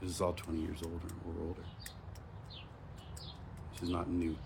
This 0.00 0.10
is 0.10 0.20
all 0.20 0.32
20 0.32 0.60
years 0.60 0.78
older 0.82 1.14
or 1.26 1.48
older. 1.48 1.62
This 3.72 3.82
is 3.82 3.88
not 3.90 4.08
new. 4.08 4.36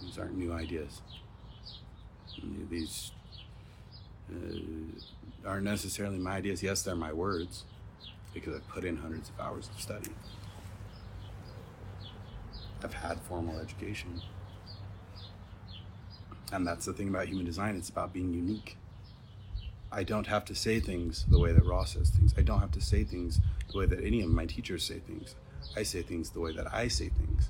These 0.00 0.18
aren't 0.18 0.36
new 0.36 0.52
ideas. 0.52 1.02
These 2.70 3.12
uh, 4.30 5.48
aren't 5.48 5.64
necessarily 5.64 6.18
my 6.18 6.36
ideas. 6.36 6.62
Yes, 6.62 6.82
they're 6.82 6.94
my 6.94 7.12
words 7.12 7.64
because 8.32 8.54
I've 8.54 8.68
put 8.68 8.84
in 8.84 8.96
hundreds 8.98 9.30
of 9.30 9.40
hours 9.40 9.68
of 9.74 9.80
study. 9.80 10.10
I've 12.82 12.94
had 12.94 13.20
formal 13.22 13.58
education. 13.58 14.20
And 16.52 16.66
that's 16.66 16.86
the 16.86 16.92
thing 16.92 17.08
about 17.08 17.26
human 17.28 17.44
design, 17.44 17.76
it's 17.76 17.88
about 17.88 18.12
being 18.12 18.32
unique. 18.32 18.76
I 19.90 20.02
don't 20.02 20.26
have 20.26 20.44
to 20.46 20.54
say 20.54 20.80
things 20.80 21.24
the 21.28 21.38
way 21.38 21.52
that 21.52 21.64
Ra 21.64 21.84
says 21.84 22.10
things. 22.10 22.34
I 22.36 22.42
don't 22.42 22.60
have 22.60 22.72
to 22.72 22.80
say 22.80 23.04
things 23.04 23.40
the 23.72 23.78
way 23.78 23.86
that 23.86 24.04
any 24.04 24.22
of 24.22 24.30
my 24.30 24.46
teachers 24.46 24.84
say 24.84 24.98
things. 24.98 25.34
I 25.76 25.82
say 25.82 26.02
things 26.02 26.30
the 26.30 26.40
way 26.40 26.52
that 26.52 26.72
I 26.72 26.88
say 26.88 27.08
things. 27.08 27.48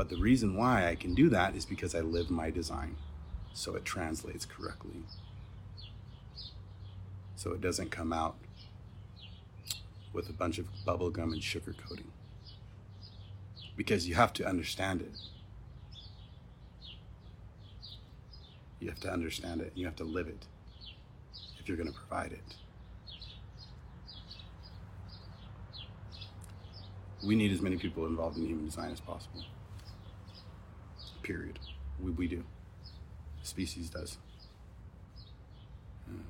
But 0.00 0.08
the 0.08 0.16
reason 0.16 0.56
why 0.56 0.88
I 0.88 0.94
can 0.94 1.14
do 1.14 1.28
that 1.28 1.54
is 1.54 1.66
because 1.66 1.94
I 1.94 2.00
live 2.00 2.30
my 2.30 2.50
design. 2.50 2.96
So 3.52 3.76
it 3.76 3.84
translates 3.84 4.46
correctly. 4.46 5.02
So 7.36 7.52
it 7.52 7.60
doesn't 7.60 7.90
come 7.90 8.10
out 8.10 8.36
with 10.14 10.30
a 10.30 10.32
bunch 10.32 10.56
of 10.56 10.64
bubblegum 10.86 11.34
and 11.34 11.42
sugar 11.42 11.74
coating. 11.86 12.12
Because 13.76 14.08
you 14.08 14.14
have 14.14 14.32
to 14.32 14.46
understand 14.46 15.02
it. 15.02 15.12
You 18.78 18.88
have 18.88 19.00
to 19.00 19.12
understand 19.12 19.60
it. 19.60 19.72
You 19.74 19.84
have 19.84 19.96
to 19.96 20.04
live 20.04 20.28
it 20.28 20.46
if 21.58 21.68
you're 21.68 21.76
going 21.76 21.92
to 21.92 21.98
provide 21.98 22.32
it. 22.32 22.54
We 27.22 27.36
need 27.36 27.52
as 27.52 27.60
many 27.60 27.76
people 27.76 28.06
involved 28.06 28.38
in 28.38 28.46
human 28.46 28.64
design 28.64 28.92
as 28.92 29.00
possible. 29.00 29.44
Period. 31.30 31.60
We, 32.02 32.10
we 32.10 32.26
do. 32.26 32.42
The 33.40 33.46
species 33.46 33.88
does. 33.88 34.18
Hmm. 36.08 36.22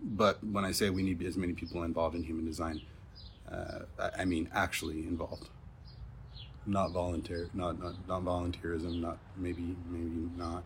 But 0.00 0.42
when 0.42 0.64
I 0.64 0.72
say 0.72 0.90
we 0.90 1.04
need 1.04 1.22
as 1.22 1.36
many 1.36 1.52
people 1.52 1.84
involved 1.84 2.16
in 2.16 2.24
human 2.24 2.44
design, 2.44 2.80
uh, 3.48 3.82
I, 3.96 4.22
I 4.22 4.24
mean 4.24 4.48
actually 4.52 5.06
involved, 5.06 5.50
not 6.66 6.90
volunteer, 6.90 7.48
not 7.54 7.78
not 7.78 7.94
not 8.08 8.24
volunteerism, 8.24 9.00
not 9.00 9.18
maybe 9.36 9.76
maybe 9.88 10.28
not. 10.36 10.64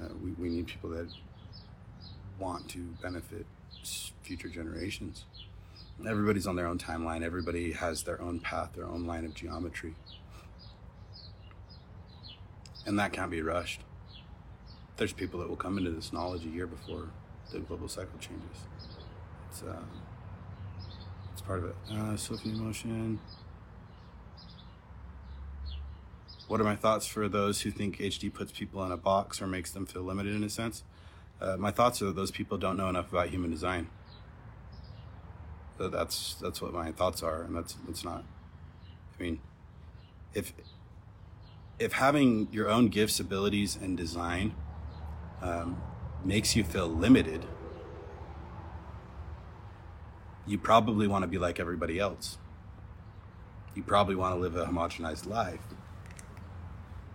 Uh, 0.00 0.08
we 0.22 0.30
we 0.30 0.48
need 0.48 0.66
people 0.66 0.88
that 0.90 1.08
want 2.38 2.70
to 2.70 2.78
benefit 3.02 3.44
future 4.22 4.48
generations. 4.48 5.26
Everybody's 6.08 6.46
on 6.46 6.56
their 6.56 6.68
own 6.68 6.78
timeline. 6.78 7.22
Everybody 7.22 7.72
has 7.72 8.02
their 8.04 8.18
own 8.22 8.40
path, 8.40 8.70
their 8.74 8.86
own 8.86 9.06
line 9.06 9.26
of 9.26 9.34
geometry 9.34 9.94
and 12.86 12.98
that 12.98 13.12
can't 13.12 13.30
be 13.30 13.42
rushed. 13.42 13.80
There's 14.96 15.12
people 15.12 15.40
that 15.40 15.48
will 15.48 15.56
come 15.56 15.78
into 15.78 15.90
this 15.90 16.12
knowledge 16.12 16.44
a 16.44 16.48
year 16.48 16.66
before 16.66 17.08
the 17.52 17.60
global 17.60 17.88
cycle 17.88 18.18
changes. 18.18 18.68
It's 19.50 19.62
uh, 19.62 19.82
it's 21.32 21.42
part 21.42 21.60
of 21.60 21.64
it. 21.66 21.76
Uh, 21.90 22.16
Sophie 22.16 22.50
Emotion. 22.50 23.18
What 26.46 26.60
are 26.60 26.64
my 26.64 26.76
thoughts 26.76 27.06
for 27.06 27.28
those 27.28 27.62
who 27.62 27.70
think 27.70 27.98
HD 27.98 28.32
puts 28.32 28.52
people 28.52 28.84
in 28.84 28.92
a 28.92 28.98
box 28.98 29.40
or 29.40 29.46
makes 29.46 29.70
them 29.72 29.86
feel 29.86 30.02
limited 30.02 30.34
in 30.34 30.44
a 30.44 30.50
sense? 30.50 30.84
Uh, 31.40 31.56
my 31.56 31.70
thoughts 31.70 32.02
are 32.02 32.06
that 32.06 32.16
those 32.16 32.30
people 32.30 32.58
don't 32.58 32.76
know 32.76 32.88
enough 32.88 33.10
about 33.10 33.28
human 33.28 33.50
design. 33.50 33.88
So 35.78 35.88
that's 35.88 36.34
that's 36.34 36.62
what 36.62 36.72
my 36.72 36.92
thoughts 36.92 37.22
are, 37.22 37.42
and 37.42 37.56
that's 37.56 37.76
that's 37.86 38.04
not. 38.04 38.24
I 39.18 39.22
mean, 39.22 39.40
if 40.34 40.52
if 41.78 41.94
having 41.94 42.48
your 42.52 42.68
own 42.68 42.88
gifts, 42.88 43.18
abilities, 43.18 43.76
and 43.76 43.96
design 43.96 44.54
um, 45.42 45.80
makes 46.24 46.54
you 46.54 46.64
feel 46.64 46.86
limited, 46.86 47.44
you 50.46 50.58
probably 50.58 51.06
want 51.06 51.22
to 51.22 51.28
be 51.28 51.38
like 51.38 51.58
everybody 51.58 51.98
else. 51.98 52.38
You 53.74 53.82
probably 53.82 54.14
want 54.14 54.34
to 54.34 54.40
live 54.40 54.56
a 54.56 54.66
homogenized 54.66 55.26
life. 55.26 55.60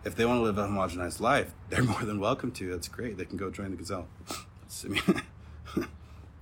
If 0.04 0.16
they 0.16 0.26
want 0.26 0.40
to 0.40 0.44
live 0.44 0.58
a 0.58 0.68
homogenized 0.68 1.20
life, 1.20 1.54
they're 1.70 1.84
more 1.84 2.02
than 2.02 2.20
welcome 2.20 2.52
to. 2.54 2.70
That's 2.70 2.88
great. 2.88 3.18
They 3.18 3.26
can 3.26 3.38
go 3.38 3.50
join 3.50 3.72
the 3.72 3.78
Gazelle. 3.78 4.08
I 4.86 4.88
mean, 4.88 5.02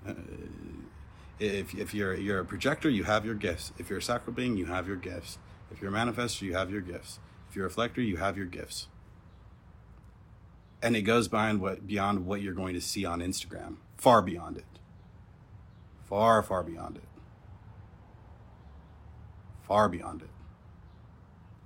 if, 1.40 1.76
if 1.76 1.94
you're 1.94 2.16
you're 2.16 2.40
a 2.40 2.46
projector, 2.46 2.90
you 2.90 3.04
have 3.04 3.26
your 3.26 3.36
gifts. 3.36 3.74
If 3.78 3.90
you're 3.90 4.00
a 4.00 4.02
sacral 4.02 4.36
being, 4.36 4.58
you 4.58 4.66
have 4.66 4.88
your 4.88 4.98
gifts. 4.98 5.38
If 5.72 5.82
you're 5.82 5.94
a 5.94 5.94
manifestor, 5.94 6.42
you 6.42 6.56
have 6.56 6.72
your 6.72 6.82
gifts 6.82 7.20
you're 7.56 7.66
a 7.66 7.70
reflector, 7.70 8.02
you 8.02 8.18
have 8.18 8.38
your 8.38 8.46
gifts. 8.46 8.88
And 10.82 10.96
it 10.96 11.02
goes 11.02 11.28
beyond 11.28 11.62
what 11.62 11.88
beyond 11.88 12.26
what 12.26 12.42
you're 12.42 12.54
going 12.54 12.76
to 12.76 12.82
see 12.82 13.06
on 13.06 13.20
Instagram. 13.20 13.78
Far 13.98 14.22
beyond 14.22 14.58
it. 14.58 14.66
Far, 16.04 16.44
far 16.44 16.64
beyond 16.64 16.98
it. 16.98 17.04
Far 19.68 19.90
beyond 19.90 20.22
it. 20.22 20.30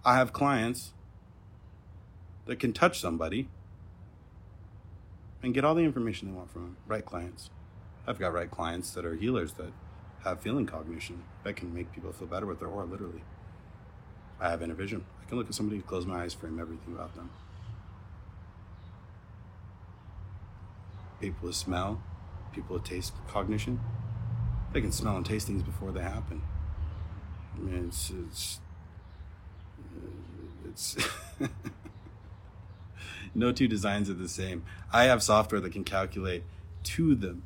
I 0.04 0.16
have 0.16 0.34
clients 0.34 0.94
that 2.46 2.58
can 2.58 2.74
touch 2.74 3.00
somebody 3.00 3.50
and 5.44 5.54
get 5.54 5.64
all 5.64 5.76
the 5.76 5.84
information 5.84 6.28
they 6.28 6.34
want 6.34 6.52
from 6.52 6.64
them. 6.64 6.78
Right 6.88 7.06
clients. 7.06 7.50
I've 8.08 8.18
got 8.18 8.34
right 8.34 8.50
clients 8.50 8.92
that 8.92 9.06
are 9.06 9.16
healers 9.16 9.54
that 9.54 9.72
have 10.24 10.40
feeling 10.40 10.66
cognition 10.66 11.24
that 11.44 11.56
can 11.56 11.74
make 11.74 11.92
people 11.92 12.12
feel 12.12 12.28
better 12.28 12.46
with 12.46 12.60
their 12.60 12.68
aura, 12.68 12.86
literally. 12.86 13.24
I 14.40 14.50
have 14.50 14.62
inner 14.62 14.74
vision 14.74 15.06
can 15.32 15.38
look 15.38 15.48
at 15.48 15.56
somebody, 15.56 15.80
close 15.80 16.06
my 16.06 16.24
eyes, 16.24 16.34
frame 16.34 16.60
everything 16.60 16.94
about 16.94 17.16
them. 17.16 17.30
People 21.22 21.48
with 21.48 21.56
smell, 21.56 22.04
people 22.52 22.74
with 22.74 22.84
taste 22.84 23.14
cognition, 23.30 23.80
they 24.74 24.82
can 24.82 24.92
smell 24.92 25.16
and 25.16 25.26
taste 25.26 25.48
things 25.48 25.64
before 25.64 25.94
they 25.94 26.02
happen. 26.02 26.42
I 27.56 27.60
mean, 27.62 27.86
it's 27.88 28.12
it's 28.28 28.60
it's 30.66 30.98
no 33.34 33.54
two 33.54 33.70
designs 33.70 34.10
are 34.10 34.16
the 34.16 34.28
same. 34.28 34.66
I 34.92 35.06
have 35.06 35.24
software 35.24 35.62
that 35.62 35.72
can 35.72 35.86
calculate 35.86 36.44
to 36.84 37.16
the 37.16 37.38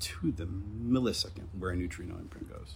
to 0.00 0.30
the 0.30 0.44
millisecond 0.44 1.46
where 1.58 1.70
a 1.70 1.76
neutrino 1.76 2.18
imprint 2.18 2.50
goes. 2.50 2.74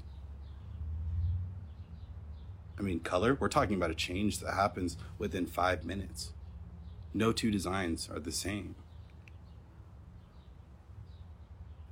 I 2.78 2.82
mean, 2.82 3.00
color, 3.00 3.36
we're 3.38 3.48
talking 3.48 3.76
about 3.76 3.90
a 3.90 3.94
change 3.94 4.38
that 4.38 4.54
happens 4.54 4.96
within 5.18 5.46
five 5.46 5.84
minutes. 5.84 6.32
No 7.12 7.32
two 7.32 7.50
designs 7.50 8.08
are 8.12 8.20
the 8.20 8.32
same. 8.32 8.76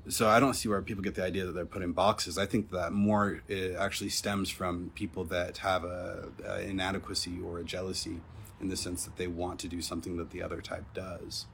So 0.09 0.29
I 0.29 0.39
don't 0.39 0.55
see 0.55 0.69
where 0.69 0.81
people 0.83 1.03
get 1.03 1.17
the 1.17 1.25
idea 1.25 1.45
that 1.47 1.53
they're 1.53 1.67
put 1.67 1.83
in 1.83 1.91
boxes. 1.91 2.39
I 2.39 2.47
think 2.47 2.71
that 2.71 2.93
more 2.93 3.43
actually 3.77 4.11
stems 4.11 4.49
from 4.51 4.93
people 4.95 5.25
that 5.25 5.59
have 5.59 5.83
a, 5.83 6.29
a 6.47 6.61
inadequacy 6.61 7.41
or 7.45 7.59
a 7.59 7.65
jealousy 7.65 8.21
in 8.61 8.69
the 8.69 8.77
sense 8.77 9.05
that 9.05 9.17
they 9.17 9.27
want 9.27 9.59
to 9.61 9.69
do 9.69 9.83
something 9.83 10.17
that 10.17 10.31
the 10.31 10.43
other 10.43 10.61
type 10.61 10.85
does 10.95 11.47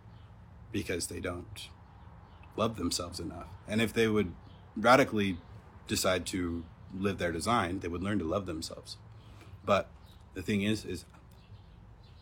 because 0.70 1.06
they 1.06 1.20
don't 1.20 1.68
love 2.56 2.76
themselves 2.76 3.18
enough. 3.18 3.48
And 3.66 3.80
if 3.80 3.94
they 3.94 4.06
would 4.06 4.34
radically 4.76 5.38
decide 5.88 6.26
to 6.26 6.64
live 6.94 7.16
their 7.16 7.32
design, 7.32 7.80
they 7.80 7.88
would 7.88 8.02
learn 8.02 8.18
to 8.18 8.24
love 8.24 8.44
themselves. 8.44 8.98
But 9.64 9.88
the 10.34 10.42
thing 10.42 10.62
is, 10.62 10.84
is 10.84 11.04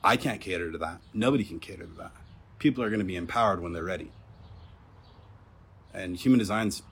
I 0.03 0.17
can't 0.17 0.41
cater 0.41 0.71
to 0.71 0.79
that. 0.79 1.01
Nobody 1.13 1.45
can 1.45 1.61
cater 1.61 1.85
to 1.85 1.95
that. 1.99 2.13
People 2.59 2.83
are 2.85 2.89
going 2.89 3.01
to 3.01 3.07
be 3.07 3.17
empowered 3.17 3.61
when 3.61 3.73
they're 3.73 3.85
ready. 3.85 4.11
And 5.93 6.17
human 6.17 6.39
design's 6.39 6.83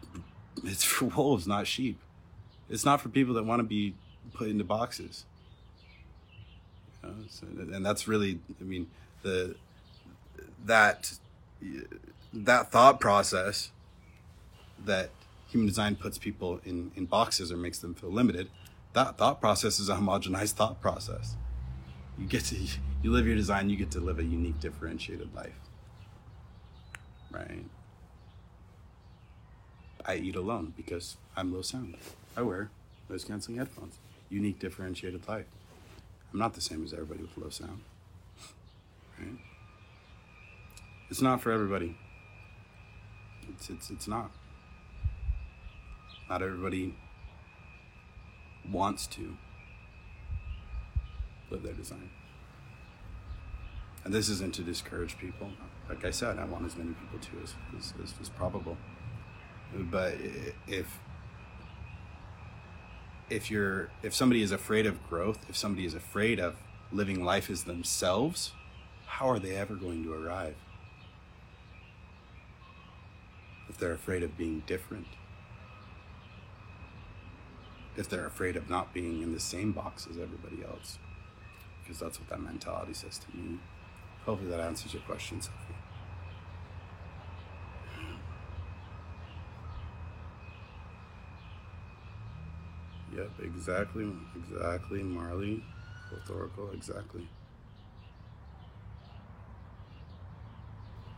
it's 0.65 0.85
for 0.85 1.05
wolves, 1.17 1.47
not 1.47 1.67
sheep. 1.67 1.99
It's 2.69 2.85
not 2.85 3.01
for 3.01 3.09
people 3.09 3.35
that 3.35 3.45
want 3.45 3.61
to 3.61 3.65
be 3.65 3.95
put 4.35 4.49
into 4.49 4.65
boxes. 4.65 5.25
You 7.03 7.11
know, 7.11 7.15
so, 7.29 7.47
and 7.47 7.85
that's 7.85 8.09
really, 8.09 8.41
I 8.61 8.65
mean, 8.65 8.89
the 9.23 9.57
that 10.65 11.13
that 12.33 12.71
thought 12.71 13.01
process 13.01 13.71
that 14.85 15.11
human 15.49 15.67
design 15.67 15.97
puts 15.97 16.19
people 16.19 16.61
in, 16.65 16.93
in 16.95 17.07
boxes 17.07 17.51
or 17.51 17.57
makes 17.57 17.79
them 17.79 17.95
feel 17.95 18.11
limited, 18.11 18.51
that 18.99 19.17
thought 19.17 19.41
process 19.41 19.79
is 19.79 19.89
a 19.89 19.95
homogenized 19.95 20.55
thought 20.55 20.81
process. 20.81 21.37
You 22.19 22.27
get 22.27 22.45
to 22.47 22.57
you 22.57 23.13
live 23.13 23.27
your 23.27 23.37
design, 23.37 23.71
you 23.71 23.77
get 23.77 23.93
to 23.93 24.01
live 24.01 24.19
a 24.19 24.25
unique, 24.25 24.59
differentiated 24.59 25.33
life. 25.37 25.61
Right? 27.31 27.65
I 30.05 30.17
eat 30.17 30.35
alone 30.35 30.75
because 30.77 31.17
I'm 31.37 31.53
low 31.53 31.63
sound. 31.63 31.97
I 32.37 32.43
wear 32.43 32.71
noise 33.09 33.23
canceling 33.23 33.59
headphones. 33.59 33.99
Unique, 34.31 34.59
differentiated 34.59 35.29
life. 35.29 35.47
I'm 36.33 36.41
not 36.41 36.55
the 36.55 36.61
same 36.61 36.83
as 36.83 36.93
everybody 36.93 37.21
with 37.21 37.39
low 37.39 37.51
sound. 37.51 37.83
Right? 39.17 39.39
It's 41.09 41.23
not 41.23 41.41
for 41.41 41.53
everybody. 41.53 41.97
It's 43.49 43.71
it's 43.71 43.91
it's 43.91 44.09
not. 44.09 44.33
Not 46.29 46.43
everybody 46.43 46.97
wants 48.71 49.07
to 49.09 49.37
live 51.51 51.63
their 51.63 51.73
design. 51.73 52.11
And 54.05 54.15
this 54.15 54.29
isn't 54.29 54.55
to 54.55 54.63
discourage 54.63 55.19
people. 55.19 55.51
Like 55.89 56.05
I 56.05 56.11
said, 56.11 56.39
I 56.39 56.45
want 56.45 56.67
as 56.67 56.77
many 56.77 56.93
people 56.93 57.19
to 57.19 57.43
as, 57.43 57.55
as, 57.77 57.95
as, 58.03 58.15
as 58.21 58.29
probable. 58.29 58.77
But 59.75 60.15
if 60.67 60.99
if 63.31 63.51
you're 63.51 63.91
if 64.03 64.15
somebody 64.15 64.43
is 64.43 64.53
afraid 64.53 64.87
of 64.87 65.07
growth, 65.09 65.39
if 65.49 65.57
somebody 65.57 65.85
is 65.85 65.95
afraid 65.95 66.41
of 66.41 66.57
living 66.91 67.23
life 67.23 67.51
as 67.51 67.65
themselves, 67.65 68.53
how 69.07 69.29
are 69.29 69.39
they 69.39 69.55
ever 69.55 69.75
going 69.75 70.05
to 70.05 70.13
arrive? 70.13 70.57
If 73.69 73.77
they're 73.77 73.93
afraid 73.93 74.23
of 74.23 74.39
being 74.39 74.63
different, 74.67 75.07
if 77.99 78.09
they're 78.09 78.27
afraid 78.27 78.57
of 78.57 78.71
not 78.71 78.95
being 78.95 79.23
in 79.23 79.33
the 79.33 79.41
same 79.41 79.73
box 79.73 80.07
as 80.09 80.19
everybody 80.19 80.63
else, 80.65 80.99
because 81.83 81.99
that's 81.99 82.21
what 82.21 82.29
that 82.29 82.41
mentality 82.41 82.95
says 82.95 83.19
to 83.19 83.37
me. 83.37 83.59
Hopefully 84.25 84.49
that 84.51 84.61
answers 84.61 84.95
your 84.95 85.03
question, 85.03 85.43
Sophie. 85.43 85.57
Yep, 93.17 93.31
exactly, 93.43 94.13
exactly, 94.37 95.03
Marley, 95.03 95.65
with 96.13 96.31
Oracle, 96.31 96.71
exactly. 96.73 97.27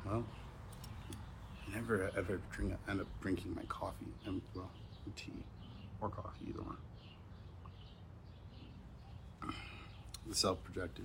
Well, 0.06 0.24
I 1.68 1.74
never 1.74 2.10
ever 2.16 2.40
drink, 2.50 2.72
end 2.88 3.02
up 3.02 3.06
drinking 3.20 3.54
my 3.54 3.64
coffee, 3.64 4.14
and 4.24 4.40
well, 4.54 4.70
tea 5.14 5.32
or 6.00 6.08
coffee, 6.08 6.46
either 6.48 6.62
one. 6.62 6.76
The 10.28 10.34
self-projected 10.34 11.04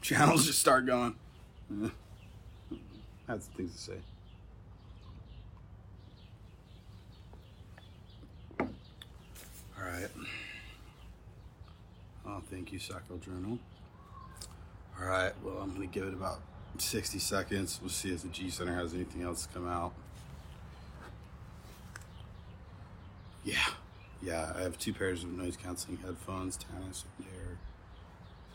channels 0.00 0.46
just 0.46 0.58
start 0.58 0.86
going. 0.86 1.14
That's 3.26 3.46
the 3.48 3.54
things 3.54 3.74
to 3.74 3.78
say. 3.78 3.98
All 8.60 9.84
right. 9.84 10.08
Oh, 12.26 12.42
thank 12.50 12.72
you, 12.72 12.78
Sacral 12.78 13.18
Journal. 13.18 13.58
All 15.00 15.06
right. 15.06 15.32
Well, 15.44 15.58
I'm 15.58 15.74
going 15.74 15.88
to 15.88 15.94
give 15.94 16.08
it 16.08 16.14
about 16.14 16.40
60 16.78 17.18
seconds. 17.18 17.78
We'll 17.80 17.90
see 17.90 18.12
if 18.12 18.22
the 18.22 18.28
G 18.28 18.48
Center 18.50 18.74
has 18.74 18.94
anything 18.94 19.22
else 19.22 19.46
to 19.46 19.52
come 19.52 19.68
out. 19.68 19.92
Yeah. 23.44 23.68
Yeah, 24.20 24.52
I 24.56 24.62
have 24.62 24.78
two 24.78 24.92
pairs 24.92 25.22
of 25.22 25.30
noise 25.30 25.56
canceling 25.56 25.98
headphones, 25.98 26.58
Tanis, 26.58 27.04
they're 27.20 27.58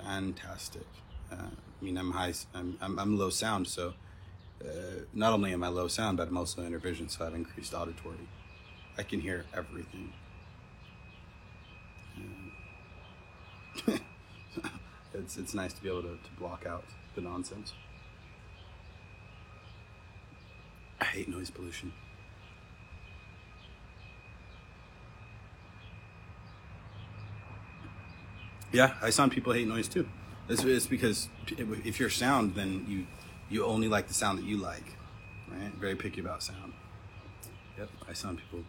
fantastic. 0.04 0.86
Uh, 1.32 1.36
I 1.36 1.84
mean, 1.86 1.98
I'm 1.98 2.12
high, 2.12 2.34
I'm, 2.54 2.78
I'm, 2.82 3.00
I'm 3.00 3.17
low 3.17 3.30
sound, 3.30 3.67
so 3.67 3.93
uh, 4.63 5.06
not 5.13 5.32
only 5.34 5.54
am 5.54 5.63
I 5.63 5.69
low 5.69 5.88
sound, 5.88 6.17
but 6.17 6.28
I'm 6.28 6.38
also 6.38 6.63
inner 6.65 6.80
vision, 6.80 7.08
so 7.08 7.22
I 7.22 7.26
have 7.26 7.36
increased 7.36 7.74
auditory. 7.74 8.28
I 8.98 9.04
can 9.04 9.22
hear 9.22 9.46
everything. 9.54 10.13
it's 15.13 15.38
it's 15.38 15.54
nice 15.54 15.74
to 15.74 15.82
be 15.82 15.89
able 15.89 16.04
to, 16.04 16.10
to 16.10 16.32
block 16.38 16.65
out 16.67 16.84
the 17.15 17.22
nonsense. 17.22 17.74
I 21.02 21.06
hate 21.06 21.28
noise 21.28 21.50
pollution. 21.50 21.91
Yeah, 28.73 28.95
I 29.03 29.12
sound 29.12 29.31
people 29.31 29.53
hate 29.53 29.67
noise 29.67 29.88
too. 29.88 30.09
It's, 30.49 30.63
it's 30.63 30.88
because 30.88 31.29
if 31.47 31.99
you're 31.99 32.09
sound, 32.09 32.55
then 32.55 32.86
you 32.89 33.05
you 33.49 33.63
only 33.65 33.88
like 33.88 34.07
the 34.07 34.15
sound 34.15 34.39
that 34.39 34.45
you 34.45 34.57
like, 34.57 34.97
right? 35.47 35.71
Very 35.75 35.95
picky 35.95 36.21
about 36.21 36.41
sound. 36.41 36.73
Yep, 37.77 37.89
I 38.09 38.13
sound 38.13 38.39
people. 38.39 38.65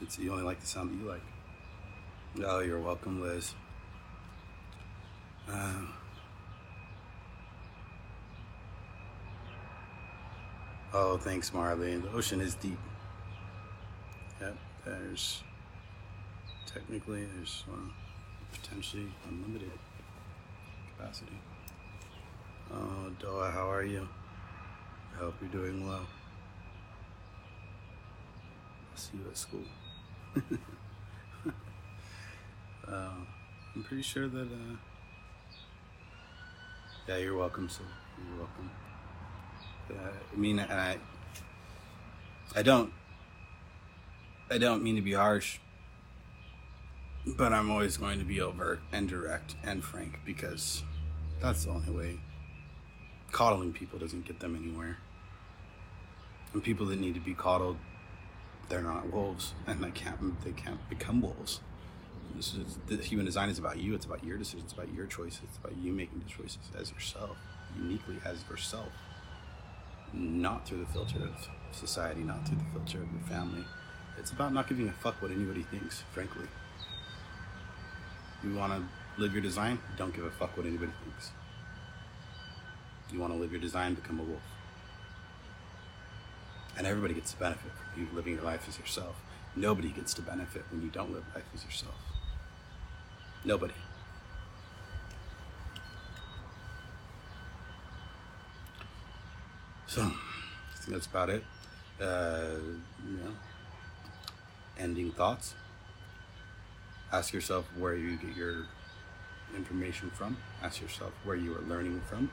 It's 0.00 0.18
you 0.20 0.30
only 0.30 0.44
like 0.44 0.60
the 0.60 0.66
sound 0.66 0.90
that 0.90 1.02
you 1.02 1.10
like. 1.10 1.22
Oh, 2.44 2.60
you're 2.60 2.80
welcome, 2.80 3.20
Liz. 3.20 3.54
Uh, 5.50 5.82
oh, 10.92 11.16
thanks, 11.16 11.52
Marley. 11.52 11.96
The 11.96 12.10
ocean 12.12 12.40
is 12.40 12.54
deep. 12.54 12.78
Yep, 14.40 14.56
there's 14.84 15.42
technically 16.66 17.26
there's 17.36 17.64
potentially 18.60 19.06
unlimited 19.28 19.70
capacity. 20.96 21.38
Oh, 22.72 23.10
Doa, 23.20 23.52
how 23.52 23.70
are 23.70 23.84
you? 23.84 24.08
I 25.14 25.18
hope 25.18 25.34
you're 25.40 25.50
doing 25.50 25.86
well. 25.86 26.06
I'll 28.90 28.96
see 28.96 29.18
you 29.18 29.28
at 29.28 29.36
school. 29.36 29.64
uh, 32.88 33.10
I'm 33.74 33.84
pretty 33.84 34.02
sure 34.02 34.28
that. 34.28 34.46
Uh, 34.46 34.76
yeah, 37.08 37.18
you're 37.18 37.36
welcome. 37.36 37.68
So 37.68 37.82
you're 38.18 38.38
welcome. 38.38 38.70
Uh, 39.90 40.12
I 40.32 40.36
mean, 40.36 40.58
I, 40.58 40.96
I 42.56 42.62
don't, 42.62 42.92
I 44.50 44.58
don't 44.58 44.82
mean 44.82 44.96
to 44.96 45.02
be 45.02 45.12
harsh, 45.12 45.58
but 47.26 47.52
I'm 47.52 47.70
always 47.70 47.96
going 47.96 48.18
to 48.18 48.24
be 48.24 48.40
overt 48.40 48.80
and 48.92 49.08
direct 49.08 49.56
and 49.62 49.82
frank 49.82 50.20
because 50.24 50.82
that's 51.40 51.64
the 51.64 51.70
only 51.70 51.90
way. 51.90 52.20
Coddling 53.32 53.72
people 53.72 53.98
doesn't 53.98 54.26
get 54.26 54.40
them 54.40 54.54
anywhere. 54.54 54.98
And 56.52 56.62
people 56.62 56.86
that 56.86 57.00
need 57.00 57.14
to 57.14 57.20
be 57.20 57.34
coddled, 57.34 57.78
they're 58.68 58.82
not 58.82 59.12
wolves, 59.12 59.54
and 59.66 59.82
they 59.82 59.90
can't 59.90 60.42
they 60.44 60.52
can't 60.52 60.88
become 60.88 61.20
wolves. 61.20 61.60
Is, 62.38 62.78
the 62.86 62.96
human 62.96 63.26
design 63.26 63.48
is 63.48 63.58
about 63.58 63.78
you. 63.78 63.94
It's 63.94 64.06
about 64.06 64.24
your 64.24 64.38
decisions. 64.38 64.64
It's 64.64 64.72
about 64.72 64.92
your 64.92 65.06
choices. 65.06 65.40
It's 65.44 65.58
about 65.58 65.76
you 65.76 65.92
making 65.92 66.20
the 66.20 66.28
choices 66.28 66.58
as 66.78 66.90
yourself, 66.92 67.36
uniquely 67.76 68.16
as 68.24 68.44
yourself, 68.50 68.88
not 70.12 70.66
through 70.66 70.80
the 70.80 70.86
filter 70.86 71.18
of 71.18 71.48
society, 71.72 72.22
not 72.22 72.46
through 72.46 72.58
the 72.58 72.64
filter 72.72 73.02
of 73.02 73.12
your 73.12 73.22
family. 73.28 73.64
It's 74.18 74.30
about 74.30 74.52
not 74.52 74.68
giving 74.68 74.88
a 74.88 74.92
fuck 74.92 75.20
what 75.22 75.30
anybody 75.30 75.62
thinks. 75.62 76.02
Frankly, 76.12 76.46
you 78.44 78.54
want 78.54 78.72
to 78.72 79.20
live 79.20 79.32
your 79.32 79.42
design. 79.42 79.78
Don't 79.96 80.14
give 80.14 80.24
a 80.24 80.30
fuck 80.30 80.56
what 80.56 80.66
anybody 80.66 80.92
thinks. 81.02 81.30
You 83.12 83.20
want 83.20 83.32
to 83.32 83.38
live 83.38 83.52
your 83.52 83.60
design. 83.60 83.94
Become 83.94 84.20
a 84.20 84.22
wolf. 84.22 84.42
And 86.76 86.86
everybody 86.86 87.14
gets 87.14 87.32
to 87.32 87.38
benefit 87.38 87.70
from 87.92 88.02
you 88.02 88.08
living 88.12 88.34
your 88.34 88.42
life 88.42 88.66
as 88.68 88.78
yourself. 88.78 89.16
Nobody 89.56 89.90
gets 89.90 90.12
to 90.14 90.22
benefit 90.22 90.64
when 90.70 90.82
you 90.82 90.88
don't 90.88 91.12
live 91.12 91.24
life 91.34 91.44
as 91.54 91.64
yourself. 91.64 91.94
Nobody. 93.44 93.74
So, 99.86 100.02
I 100.02 100.76
think 100.78 100.92
that's 100.94 101.06
about 101.06 101.30
it. 101.30 101.44
Uh, 102.00 102.56
you 103.06 103.16
know, 103.18 103.30
ending 104.76 105.12
thoughts. 105.12 105.54
Ask 107.14 107.32
yourself 107.32 107.64
where 107.78 107.94
you 107.94 108.16
get 108.16 108.34
your 108.34 108.66
information 109.54 110.10
from. 110.10 110.36
Ask 110.64 110.82
yourself 110.82 111.12
where 111.22 111.36
you 111.36 111.54
are 111.54 111.60
learning 111.60 112.02
from. 112.10 112.28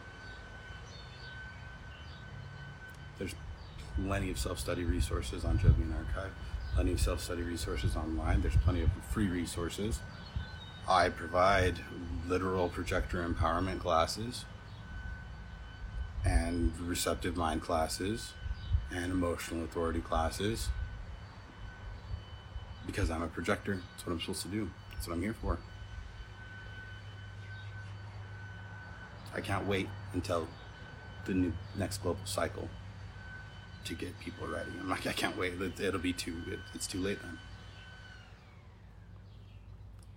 There's 3.19 3.35
plenty 3.95 4.31
of 4.31 4.39
self-study 4.39 4.83
resources 4.83 5.45
on 5.45 5.59
Jovian 5.59 5.95
Archive, 5.95 6.31
plenty 6.73 6.93
of 6.93 6.99
self-study 6.99 7.43
resources 7.43 7.95
online. 7.95 8.41
There's 8.41 8.55
plenty 8.55 8.81
of 8.81 8.89
free 9.11 9.27
resources. 9.27 9.99
I 10.89 11.09
provide 11.09 11.81
literal 12.27 12.67
projector 12.67 13.23
empowerment 13.23 13.81
classes 13.81 14.45
and 16.25 16.75
receptive 16.79 17.37
mind 17.37 17.61
classes 17.61 18.33
and 18.91 19.11
emotional 19.11 19.63
authority 19.63 20.01
classes 20.01 20.69
because 22.85 23.09
I'm 23.09 23.21
a 23.21 23.27
projector. 23.27 23.81
That's 23.91 24.05
what 24.05 24.13
I'm 24.13 24.19
supposed 24.19 24.41
to 24.43 24.47
do. 24.47 24.69
That's 24.93 25.07
what 25.07 25.15
I'm 25.15 25.21
here 25.21 25.35
for. 25.41 25.59
I 29.33 29.41
can't 29.41 29.65
wait 29.65 29.87
until 30.13 30.47
the 31.25 31.33
new 31.33 31.53
next 31.77 31.99
global 31.99 32.25
cycle 32.25 32.67
to 33.85 33.95
get 33.95 34.19
people 34.19 34.47
ready. 34.47 34.71
I'm 34.79 34.89
like, 34.89 35.07
I 35.07 35.13
can't 35.13 35.37
wait. 35.37 35.53
It'll 35.79 35.99
be 35.99 36.13
too. 36.13 36.35
It, 36.47 36.59
it's 36.73 36.87
too 36.87 36.99
late 36.99 37.19
then. 37.21 37.37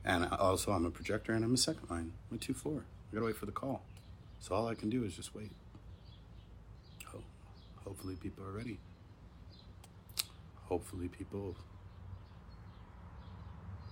And 0.05 0.27
also, 0.27 0.73
I'm 0.73 0.85
a 0.85 0.91
projector 0.91 1.33
and 1.33 1.45
I'm 1.45 1.55
a 1.55 1.59
second 1.59 1.89
line. 1.89 2.13
I'm 2.31 2.37
a 2.37 2.41
two 2.41 2.55
four. 2.55 2.85
I 3.11 3.15
gotta 3.15 3.27
wait 3.27 3.37
for 3.37 3.47
the 3.47 3.53
call. 3.53 3.83
So 4.41 4.55
all 4.55 4.67
I 4.69 4.75
can 4.75 4.91
do 4.91 5.05
is 5.05 5.15
just 5.17 5.35
wait. 5.35 5.53
Ho- 7.07 7.23
hopefully, 7.85 8.17
people 8.17 8.45
are 8.45 8.53
ready. 8.53 8.79
Hopefully, 10.65 11.09
people 11.09 11.57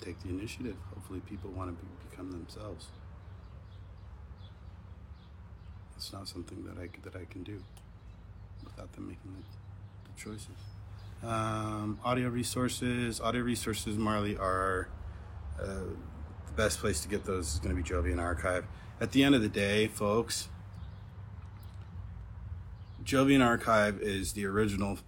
take 0.03 0.21
the 0.23 0.29
initiative. 0.29 0.77
Hopefully, 0.95 1.21
people 1.21 1.51
want 1.51 1.71
to 1.71 1.85
be, 1.85 1.88
become 2.11 2.31
themselves. 2.31 2.87
It's 5.97 6.12
not 6.12 6.29
something 6.29 6.65
that 6.65 6.79
I 6.79 6.88
that 7.05 7.17
I 7.17 7.25
can 7.31 7.43
do 7.43 7.62
without 8.65 8.93
them 8.93 9.09
making 9.09 9.33
the, 9.33 10.11
the 10.11 10.21
choices. 10.21 10.49
Um, 11.23 12.01
audio 12.05 12.29
resources, 12.29 13.21
audio 13.21 13.43
resources, 13.43 13.97
Marley 13.97 14.37
are 14.37 14.88
uh, 15.61 15.67
the 16.47 16.53
best 16.57 16.81
place 16.81 17.01
to 17.03 17.09
get 17.09 17.25
those 17.25 17.55
is 17.55 17.61
going 17.61 17.77
to 17.77 17.81
be 17.81 17.88
Jovian 17.88 18.21
Archive. 18.21 18.65
At 19.01 19.12
the 19.12 19.23
end 19.23 19.37
of 19.37 19.43
the 19.43 19.49
day, 19.49 19.87
folks, 19.87 20.49
Jovian 23.05 23.45
Archive 23.45 24.01
is 24.01 24.33
the 24.33 24.47
original 24.47 24.99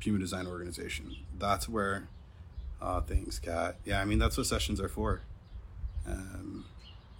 human 0.00 0.20
design 0.20 0.46
organization. 0.46 1.14
That's 1.38 1.68
where 1.68 2.08
uh, 2.80 3.00
things 3.00 3.38
got. 3.38 3.76
Yeah, 3.84 4.00
I 4.00 4.04
mean 4.04 4.18
that's 4.18 4.36
what 4.36 4.46
sessions 4.46 4.80
are 4.80 4.88
for. 4.88 5.22
Um, 6.06 6.64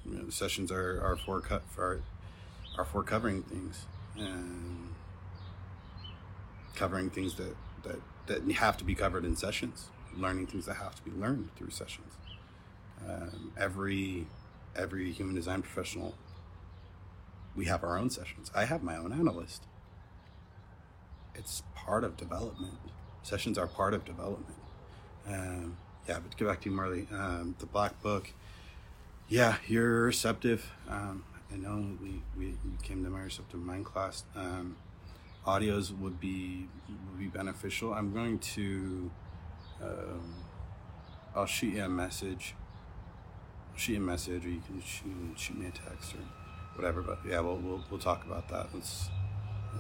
you 0.05 0.19
know, 0.19 0.29
sessions 0.31 0.71
are 0.71 1.01
are 1.03 1.17
for 1.17 1.41
cut 1.41 1.63
for 1.69 2.03
are 2.77 2.85
for 2.85 3.03
covering 3.03 3.43
things 3.43 3.87
and 4.17 4.95
covering 6.75 7.11
things 7.11 7.35
that 7.37 7.57
that 7.83 8.01
that 8.27 8.53
have 8.57 8.77
to 8.77 8.85
be 8.85 8.95
covered 8.95 9.25
in 9.25 9.37
sessions, 9.37 9.89
learning 10.17 10.47
things 10.47 10.67
that 10.67 10.75
have 10.75 10.95
to 10.97 11.03
be 11.03 11.11
learned 11.11 11.51
through 11.57 11.71
sessions. 11.71 12.15
Um, 13.07 13.53
every 13.57 14.27
every 14.75 15.11
human 15.13 15.35
design 15.35 15.63
professional, 15.63 16.15
we 17.55 17.65
have 17.67 17.83
our 17.83 17.97
own 17.99 18.11
sessions. 18.11 18.51
I 18.55 18.65
have 18.65 18.83
my 18.83 18.97
own 18.97 19.13
analyst. 19.13 19.63
It's 21.35 21.63
part 21.75 22.05
of 22.05 22.17
development. 22.17 22.79
Sessions 23.23 23.59
are 23.59 23.67
part 23.67 23.95
of 23.95 24.05
development. 24.05 24.56
Um, 25.29 25.77
yeah, 26.09 26.19
but 26.21 26.31
to 26.31 26.37
get 26.37 26.49
back 26.49 26.61
to 26.63 26.71
you, 26.71 26.77
Marley, 26.77 27.07
um, 27.13 27.57
the 27.59 27.67
black 27.67 28.01
book. 28.03 28.33
Yeah, 29.29 29.57
you're 29.67 30.03
receptive. 30.03 30.71
Um, 30.89 31.25
I 31.53 31.57
know 31.57 31.97
we, 32.01 32.23
we 32.37 32.47
you 32.47 32.79
came 32.83 33.03
to 33.05 33.11
my 33.11 33.23
receptive 33.23 33.61
mind 33.61 33.85
class. 33.85 34.25
Um, 34.37 34.77
audios 35.47 35.97
would 35.99 36.21
be 36.21 36.69
would 36.89 37.19
be 37.19 37.27
beneficial. 37.27 37.93
I'm 37.93 38.13
going 38.13 38.39
to. 38.39 39.11
Um, 39.83 40.35
I'll 41.35 41.47
shoot 41.47 41.75
you 41.75 41.85
a 41.85 41.89
message. 41.89 42.55
Shoot 43.75 43.95
you 43.95 43.99
a 43.99 44.01
message, 44.03 44.47
or 44.47 44.49
you 44.49 44.63
can 44.67 44.81
shoot, 44.81 45.13
shoot 45.37 45.59
me 45.59 45.67
a 45.67 45.71
text 45.71 46.15
or 46.15 46.21
whatever. 46.77 47.03
But 47.03 47.19
yeah, 47.29 47.41
we'll 47.41 47.57
we'll, 47.57 47.85
we'll 47.91 48.01
talk 48.01 48.25
about 48.25 48.49
that. 48.49 48.69
Let's 48.73 49.09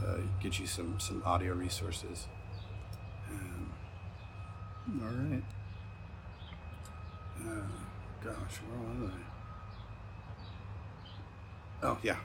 uh, 0.04 0.18
get 0.42 0.58
you 0.58 0.66
some 0.66 0.98
some 0.98 1.22
audio 1.24 1.54
resources. 1.54 2.26
All 4.88 5.08
right. 5.08 5.42
Uh, 7.40 7.66
gosh, 8.22 8.60
where 8.68 8.78
was 9.00 9.10
I? 9.10 9.18
Oh 11.86 11.98
yeah, 12.02 12.16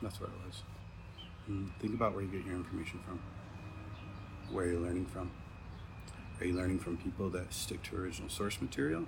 that's 0.00 0.20
what 0.20 0.30
it 0.30 0.46
was. 0.46 0.62
Mm, 1.50 1.70
think 1.80 1.94
about 1.94 2.14
where 2.14 2.22
you 2.22 2.28
get 2.28 2.46
your 2.46 2.54
information 2.54 3.00
from. 3.04 3.20
Where 4.54 4.66
you're 4.66 4.80
learning 4.80 5.06
from. 5.06 5.30
Are 6.40 6.46
you 6.46 6.54
learning 6.54 6.78
from 6.78 6.96
people 6.96 7.28
that 7.30 7.52
stick 7.52 7.82
to 7.84 7.96
original 7.96 8.28
source 8.28 8.60
material? 8.60 9.06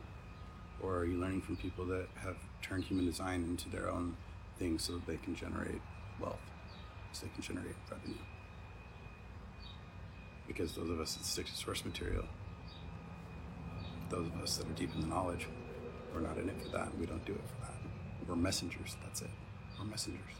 Or 0.82 0.98
are 0.98 1.04
you 1.04 1.18
learning 1.18 1.42
from 1.42 1.56
people 1.56 1.84
that 1.86 2.08
have 2.16 2.36
turned 2.62 2.84
human 2.84 3.06
design 3.06 3.44
into 3.44 3.68
their 3.68 3.88
own 3.88 4.16
thing 4.58 4.78
so 4.78 4.94
that 4.94 5.06
they 5.06 5.16
can 5.16 5.36
generate 5.36 5.80
wealth, 6.20 6.40
so 7.12 7.26
they 7.26 7.32
can 7.32 7.42
generate 7.42 7.76
revenue? 7.90 8.16
Because 10.48 10.72
those 10.72 10.90
of 10.90 10.98
us 10.98 11.14
that 11.14 11.24
stick 11.24 11.46
to 11.46 11.54
source 11.54 11.84
material, 11.84 12.24
those 14.10 14.26
of 14.26 14.42
us 14.42 14.56
that 14.56 14.66
are 14.66 14.72
deep 14.72 14.92
in 14.94 15.02
the 15.02 15.06
knowledge, 15.06 15.46
we're 16.12 16.20
not 16.20 16.36
in 16.36 16.48
it 16.48 16.60
for 16.60 16.70
that. 16.70 16.98
We 16.98 17.06
don't 17.06 17.24
do 17.24 17.34
it 17.34 17.42
for 17.46 17.66
that. 17.66 17.74
We're 18.26 18.34
messengers. 18.34 18.96
That's 19.04 19.22
it. 19.22 19.30
We're 19.78 19.84
messengers. 19.84 20.34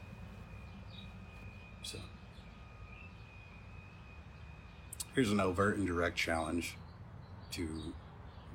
So 1.83 1.99
here's 5.15 5.31
an 5.31 5.41
overt 5.41 5.77
and 5.77 5.87
direct 5.87 6.17
challenge 6.17 6.77
to 7.53 7.69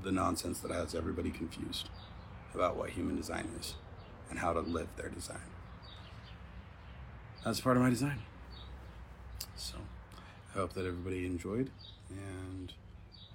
the 0.04 0.12
nonsense 0.12 0.60
that 0.60 0.72
has 0.72 0.94
everybody 0.94 1.32
confused 1.32 1.90
about 2.54 2.76
what 2.76 2.90
human 2.92 3.16
design 3.16 3.50
is 3.60 3.76
and 4.30 4.40
how 4.40 4.54
to 4.54 4.60
live 4.60 4.88
their 4.98 5.10
design. 5.10 5.38
That's 7.46 7.62
part 7.62 7.78
of 7.78 7.84
my 7.84 7.90
design. 7.90 8.20
So 9.56 9.78
I 10.54 10.60
hope 10.60 10.74
that 10.74 10.86
everybody 10.86 11.26
enjoyed, 11.26 11.72
and 12.10 12.72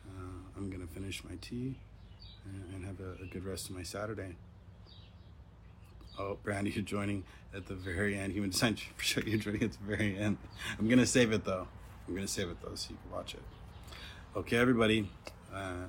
uh, 0.06 0.56
I'm 0.56 0.70
gonna 0.70 0.86
finish 0.86 1.24
my 1.24 1.34
tea 1.40 1.74
and, 2.72 2.84
have 2.84 3.00
a, 3.00 3.22
a 3.22 3.26
good 3.26 3.44
rest 3.44 3.68
of 3.68 3.74
my 3.74 3.82
Saturday. 3.82 4.36
Oh, 6.16 6.38
Brandy, 6.44 6.70
you're 6.70 6.84
joining 6.84 7.24
at 7.52 7.66
the 7.66 7.74
very 7.74 8.16
end. 8.16 8.32
Human 8.32 8.50
design 8.50 8.76
sure. 8.98 9.24
You're 9.24 9.40
joining 9.40 9.64
at 9.64 9.72
the 9.72 9.84
very 9.84 10.16
end. 10.16 10.38
I'm 10.78 10.88
gonna 10.88 11.06
save 11.06 11.32
it 11.32 11.44
though. 11.44 11.66
I'm 12.06 12.14
gonna 12.14 12.28
save 12.28 12.50
it 12.50 12.58
though, 12.62 12.76
so 12.76 12.90
you 12.90 12.98
can 13.02 13.10
watch 13.10 13.34
it. 13.34 13.42
Okay, 14.36 14.56
everybody, 14.56 15.10
uh, 15.52 15.86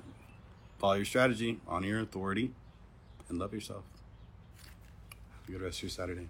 follow 0.79 0.95
your 0.95 1.05
strategy, 1.05 1.59
honor 1.67 1.87
your 1.87 1.99
authority, 1.99 2.51
and 3.29 3.37
love 3.37 3.53
yourself. 3.53 3.83
Have 5.11 5.49
a 5.49 5.51
good 5.51 5.61
rest 5.61 5.77
of 5.77 5.83
your 5.83 5.89
Saturday. 5.91 6.29